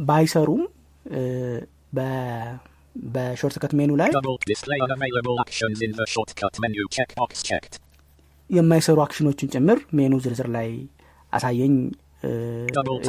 ባይሰሩም 0.08 0.62
በሾርትከት 3.14 3.72
ሜኑ 3.78 3.90
ላይ 4.00 4.10
Double 4.18 4.38
display 4.52 4.78
unavailable 4.86 5.38
actions 5.44 5.78
in 5.86 5.92
the 6.00 6.06
shortcut 6.14 6.54
menu 6.64 6.84
checkbox 6.96 7.30
checked. 7.48 7.74
የማይሰሩ 8.50 8.98
አክሽኖችን 9.06 9.50
ጭምር 9.54 9.78
ሜኑ 9.98 10.12
ዝርዝር 10.24 10.48
ላይ 10.56 10.68
አሳየኝ 11.32 11.74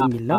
የሚል 0.00 0.22
ነው. 0.30 0.38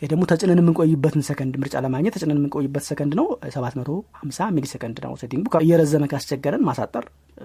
ይህ 0.00 0.08
ደግሞ 0.12 0.22
ተጭነን 0.30 0.60
የምንቆይበትን 0.62 1.22
ሰከንድ 1.28 1.54
ምርጫ 1.62 1.74
ለማግኘት 1.84 2.14
ተጭነን 2.16 2.38
የምንቆይበት 2.40 2.84
ሰከንድ 2.90 3.12
ነው 3.20 3.26
750 3.56 4.48
ሚሊ 4.56 4.66
ሰከንድ 4.74 4.98
ነው 5.06 5.12
setting 5.22 5.39
ኡ 5.39 5.44
እየረዘመ 5.66 6.04
ካስቸገረን 6.12 6.64
ማሳጠር 6.68 7.04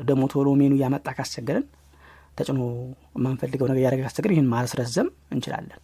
ደግሞ 0.09 0.23
ቶሎ 0.33 0.49
ሜኑ 0.61 0.73
እያመጣ 0.79 1.07
ካስቸገረን 1.19 1.65
ተጭኖ 2.39 2.59
የማንፈልገው 3.17 3.67
ነገር 3.71 3.81
እያደረገ 3.81 4.03
ካስቸገረን 4.07 4.35
ይህን 4.37 4.49
ማስረዘም 4.55 5.09
እንችላለን 5.35 5.79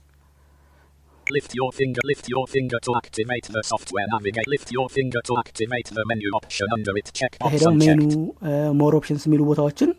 Lift 1.30 1.54
your 1.54 1.72
finger, 1.74 2.02
lift 2.06 2.26
your 2.30 2.46
finger 2.48 2.80
to 2.86 2.92
activate 2.96 3.46
the 3.56 3.62
software 3.64 4.06
navigate. 4.14 4.48
Lift 4.48 4.72
your 4.72 4.88
finger 4.90 5.22
to 5.30 5.34
activate 5.38 5.88
the 5.98 6.04
menu 6.10 6.30
option 6.40 6.68
under 6.76 6.94
it. 7.02 7.08
Checkbox 7.20 7.52
ደግሞ 7.64 7.72
menu. 7.82 8.02
more 8.82 8.94
options 9.00 9.24
የሚሉ 9.28 9.42
ቦታዎችን 9.50 9.90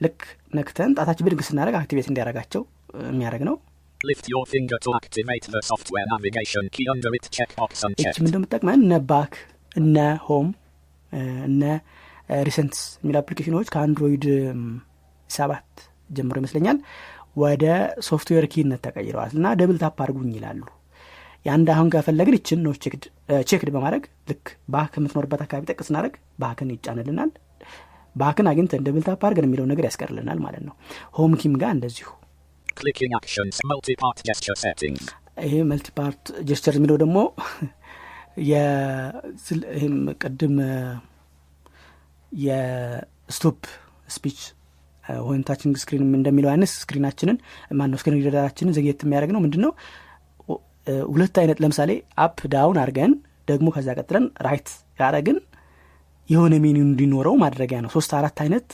ልክ 0.00 0.20
ነክተን 0.58 0.90
ጣታችን 0.98 1.24
ብድግ 1.26 1.42
ስናደረግ 1.48 1.76
activate 1.80 2.08
እንዲያደረጋቸው 2.12 2.62
የሚያደረግ 3.12 3.44
ነው 3.50 3.56
Lift 4.00 4.26
your 4.32 4.44
finger 4.54 4.78
to 4.86 4.90
activate 5.00 5.44
the 5.54 5.60
software 5.70 6.06
navigation 6.14 6.64
key 6.76 6.86
under 6.94 7.10
it. 7.18 7.26
Checkbox 7.36 7.72
unchecked. 7.88 8.18
እንደምጠቅመን 8.24 8.80
እነ 8.86 8.94
back 9.10 9.34
እነ 9.82 9.96
home 10.28 10.48
እነ 11.48 11.62
recents 12.48 12.82
የሚሉ 13.02 13.16
application 13.22 13.56
ኦች 13.56 13.68
ከአንድሮይድ 13.74 14.24
ሰባት 15.30 15.70
ጀምሮ 16.16 16.36
ይመስለኛል 16.42 16.78
ወደ 17.36 17.64
software 18.08 18.44
key 18.52 18.64
ነት 18.64 18.80
ተቀይረዋል 18.86 19.32
እና 19.38 19.46
double 19.60 19.78
tap 19.82 19.98
አድርጉኝ 20.04 20.32
ይላሉ 20.38 20.62
የአንድ 21.46 21.68
አሁን 21.74 21.88
ከፈለግን 21.94 22.36
ይችን 22.38 22.60
ነው 22.66 22.72
checked 23.48 23.70
በማድረግ 23.74 24.04
ልክ 24.30 24.44
back 24.74 24.92
የምትኖርበት 24.98 25.40
አካባቢ 25.46 25.64
ጠቅ 25.70 25.80
ስናደረግ 25.88 26.14
back 26.42 26.61
ን 26.61 26.70
ይጫንልናል 26.74 27.32
back 28.16 28.37
ን 28.37 28.48
አግኝተን 28.50 28.84
double 28.86 29.04
tap 29.08 29.22
አድርገን 29.28 29.46
የሚለው 29.48 29.66
ነገር 29.72 29.86
ያስቀርልናል 29.88 30.38
ማለት 30.44 30.62
ነው 30.68 30.74
ሆም 31.18 31.34
ኪም 31.42 31.56
ጋር 31.62 31.72
እንደዚሁ 31.78 32.08
Clicking 32.78 33.12
actions. 33.18 33.54
Multi-part 33.70 34.18
gesture 34.28 34.56
settings. 34.62 35.02
ይሄ 35.44 35.54
multi-part 35.70 36.24
gesture 36.48 36.74
የሚለው 36.78 36.96
ደግሞ 37.02 37.18
ቅድም 40.22 40.56
የ 42.32 42.75
stop 42.75 43.60
speech 44.08 44.40
ወይም 45.26 45.42
touching 45.48 45.76
screen 45.82 46.02
እንደሚለው 46.18 46.50
አይነት 46.52 46.70
screen 46.74 46.99
ኣችንን 46.99 47.36
ማነው 47.80 47.98
screen 48.00 48.18
reader 48.20 48.42
ኣችንን 48.42 48.74
ዘግየት 48.76 49.02
የሚያደርግ 49.04 49.32
ነው። 49.36 49.42
ምንድን 49.44 49.62
ነው 49.66 49.72
ሁለት 51.10 51.36
አይነት 51.42 51.58
ለምሳሌ 51.64 51.90
up 52.24 52.38
down 52.54 52.78
አድርገን 52.82 53.12
ደግሞ 53.48 53.68
ከዛ 53.74 53.88
ቀጥለን 53.98 54.24
right 54.46 54.68
ያደረግን 54.98 55.38
የሆነ 56.28 56.54
meaning 56.64 56.78
እንዲኖረው 56.86 57.34
ማድረጊያ 57.42 57.78
ነው። 57.84 57.90
ሶስት 57.94 58.12
አራት 58.18 58.38
አይነት 58.44 58.68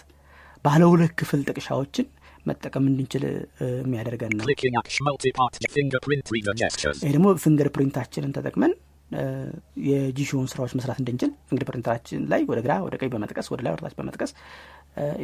ባለ 0.65 0.83
ሁለት 0.93 1.13
ክፍል 1.21 1.41
ጥቅሻዎችን 1.49 2.07
መጠቀም 2.47 2.85
እንድንችል 2.91 3.25
የሚያደርገን 3.81 4.33
ነው. 4.39 4.45
ይሄ 7.01 7.11
ደግሞ 7.15 7.27
fingerprint 7.45 7.69
ኣችንን 7.75 8.33
ተጠቅመን 8.37 8.73
የጂሾውን 9.89 10.47
ስራዎች 10.53 10.73
መስራት 10.79 10.99
እንድንችል 11.03 11.31
fingerprint 11.49 11.67
ኣችን 11.71 12.21
ላይ 12.33 12.43
ወደ 12.51 12.59
ግራ 12.67 12.73
ወደ 12.87 12.95
ቀኝ 13.01 13.11
በመጥቀስ 13.15 13.47
ወደ 13.53 13.61
ላይ 13.67 13.73
ወደታች 13.75 13.95
በመጥቀስ 13.99 14.33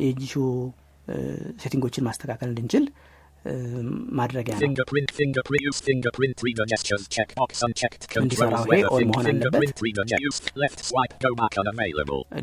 የጂሾ 0.05 0.35
setting 1.63 1.86
ኦችን 1.86 2.07
ማስተካከል 2.09 2.49
እንድንችል 2.53 2.87
ማድረጊያ 4.19 4.55
ነው 4.55 4.63
Fingerprint. 4.63 5.11
Fingerprint. 5.19 5.63
Use 5.69 5.81
fingerprint 5.89 6.37
reader 6.47 6.65
gestures. 6.73 7.05
Checkbox 7.17 7.51
unchecked. 7.67 8.05
እንዲሰራ 8.23 8.55
Controls 8.55 8.67
ይሄ 8.71 8.81
whether 8.83 8.91
on 8.95 9.05
መሆን 9.11 9.27
አለበት. 9.33 9.77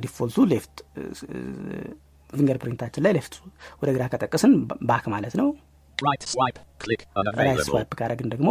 default 0.06 0.37
ኡ 0.37 0.46
left 0.54 0.76
fingerprint 2.34 2.58
ኣችን 2.64 3.04
ላይ 3.06 3.14
left 3.18 3.34
ወደ 3.82 3.90
ግራ 3.96 4.04
ከጠቀስን 4.14 4.54
back 4.92 5.06
ማለት 5.16 5.34
ነው 5.42 5.50
right. 5.98 6.24
swipe 7.68 7.92
ካደረግን 8.00 8.30
ደግሞ 8.34 8.50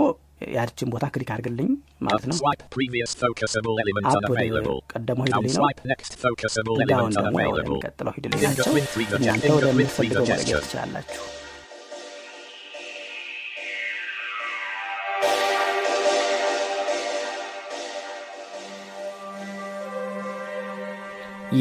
ያችን 0.56 0.88
ቦታ 0.92 1.04
click 1.14 1.30
አድርግልኝ 1.34 1.68
ማለት 2.06 2.24
ነው 2.30 2.36
up 2.52 2.72
ወደ. 4.36 4.70
ቀደመው 4.92 5.26
ሂድልኝ 5.28 5.52
ነው 6.68 6.74
down 6.92 7.12
ደግሞ. 7.18 7.38
ወደሚቀጥለው 7.56 8.14
ሂድልኝ 8.16 8.42
ናቸው 8.48 8.72
እናንተ 9.18 9.46
ወደምትፈልገው 9.58 10.24
መቀየር. 10.32 10.64
ትችላላችሁ 10.66 11.22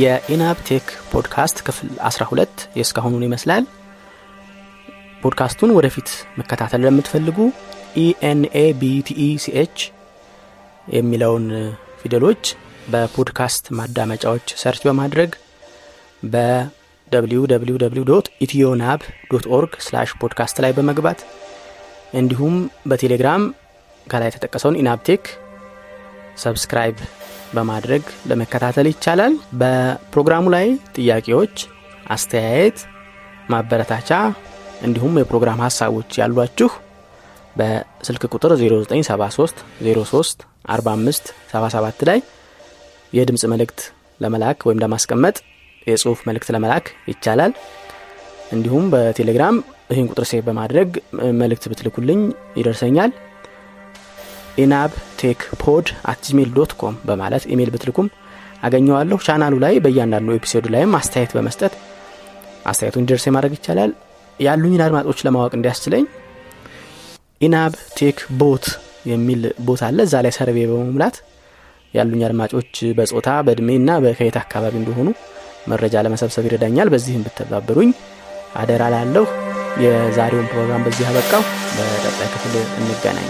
የኢናፕቴክ 0.02 0.86
ፖድካስት 1.12 1.58
ክፍል 1.68 1.90
12 2.10 2.62
የእስካሁኑን 2.78 3.26
ይመስላል 3.28 3.64
ፖድካስቱን 5.24 5.72
ወደፊት 5.78 6.10
መከታተል 6.40 6.82
ለምትፈልጉ 6.86 7.38
ENABTECH 8.04 9.78
የሚለውን 10.88 11.46
ፊደሎች 12.02 12.44
በፖድካስት 12.92 13.66
ማዳመጫዎች 13.80 14.48
search 14.62 14.82
በማድረግ 14.88 15.32
በ 16.24 17.00
www 17.00 18.16
ኢትዮናብ 18.46 19.02
dot 19.32 19.46
org 19.58 19.74
slash 19.86 20.12
podcast 20.22 20.58
ላይ 20.64 20.72
በመግባት 20.78 21.20
እንዲሁም 22.14 22.56
በቴሌግራም 22.90 23.44
ከላይ 24.08 24.30
የተጠቀሰውን 24.30 24.80
ኢናብቴክ 24.82 25.24
subscribe 26.44 26.98
በማድረግ 27.56 28.04
ለመከታተል 28.30 28.88
ይቻላል። 28.92 29.34
በፕሮግራሙ 29.62 30.46
ላይ 30.56 30.68
ጥያቄዎች 30.98 31.56
አስተያየት 32.08 32.80
ማበረታቻ 33.50 34.10
እንዲሁም 34.82 35.18
የፕሮግራም 35.20 35.60
ሀሳቦች 35.66 36.12
ያሏችሁ 36.22 36.70
በስልክ 37.56 38.24
ቁጥር 38.34 38.52
0973 38.60 39.62
03 39.88 40.46
45 40.72 41.32
77 41.54 42.06
ላይ 42.10 42.20
የድምፅ 43.14 43.44
መልእክት 43.54 43.80
ለመላክ 44.20 44.60
ወይም 44.68 44.82
ለማስቀመጥ 44.84 45.36
የጽሁፍ 45.88 46.20
መልእክት 46.28 46.50
ለመላክ 46.56 46.86
ይቻላል። 47.12 47.54
እንዲሁም 48.52 48.86
በቴሌግራም 48.94 49.56
ይህን 49.92 50.08
ቁጥር 50.12 50.26
save 50.32 50.42
በማድረግ 50.48 50.90
መልእክት 51.42 51.66
ብትልኩልኝ 51.72 52.22
ይደርሰኛል። 52.60 53.12
ኢናብ 54.62 54.92
ቴክ 55.22 55.42
pod 55.62 55.88
at 56.12 56.20
gmail 56.28 56.50
dot 56.58 56.72
com 56.82 56.96
በማለት 57.10 57.44
ኢሜይል 57.54 57.72
ብትልኩም 57.76 58.08
አገኘዋለሁ። 58.64 59.18
ቻናሉ 59.28 59.54
ላይ 59.64 59.76
በእያንዳንዱ 59.86 60.30
episode 60.38 60.66
ላይም 60.74 60.96
አስተያየት 61.00 61.34
በመስጠት 61.38 61.74
አስተያየቱ 62.72 62.98
እንዲደርስ 63.02 63.26
ማድረግ 63.36 63.54
ይቻላል 63.58 63.92
ያሉኝን 64.40 64.84
አድማጮች 64.86 65.20
ለማወቅ 65.26 65.52
እንዲያስችለኝ 65.58 66.06
ኢናብ 67.42 67.74
ቴክ 67.98 68.20
ቦት 68.40 68.66
የሚል 69.12 69.44
ቦት 69.68 69.82
አለ። 69.88 70.00
እዛ 70.08 70.16
ላይ 70.26 70.34
ሰርቬ 70.38 70.58
በመሙላት 70.72 71.16
ያሉኝ 71.94 72.22
አድማጮች 72.28 72.74
በጾታ 72.98 73.30
በእድሜ 73.46 73.70
እና 73.80 74.00
በከየት 74.04 74.38
አካባቢ 74.42 74.76
እንደሆኑ 74.82 75.08
መረጃ 75.68 76.04
ለመሰብሰብ 76.06 76.46
ይረዳኛል። 76.50 76.92
በዚህም 76.94 77.26
ብተባበሩኝ 77.28 77.92
አደራ 78.56 78.84
ላለሁ 78.96 79.26
የዛሬውን 79.84 80.50
ፕሮግራም 80.52 80.84
በዚህ 80.88 81.08
አበቃው። 81.12 81.44
በቀጣይ 81.78 82.30
ክፍል 82.34 82.56
እንገናኝ 82.80 83.30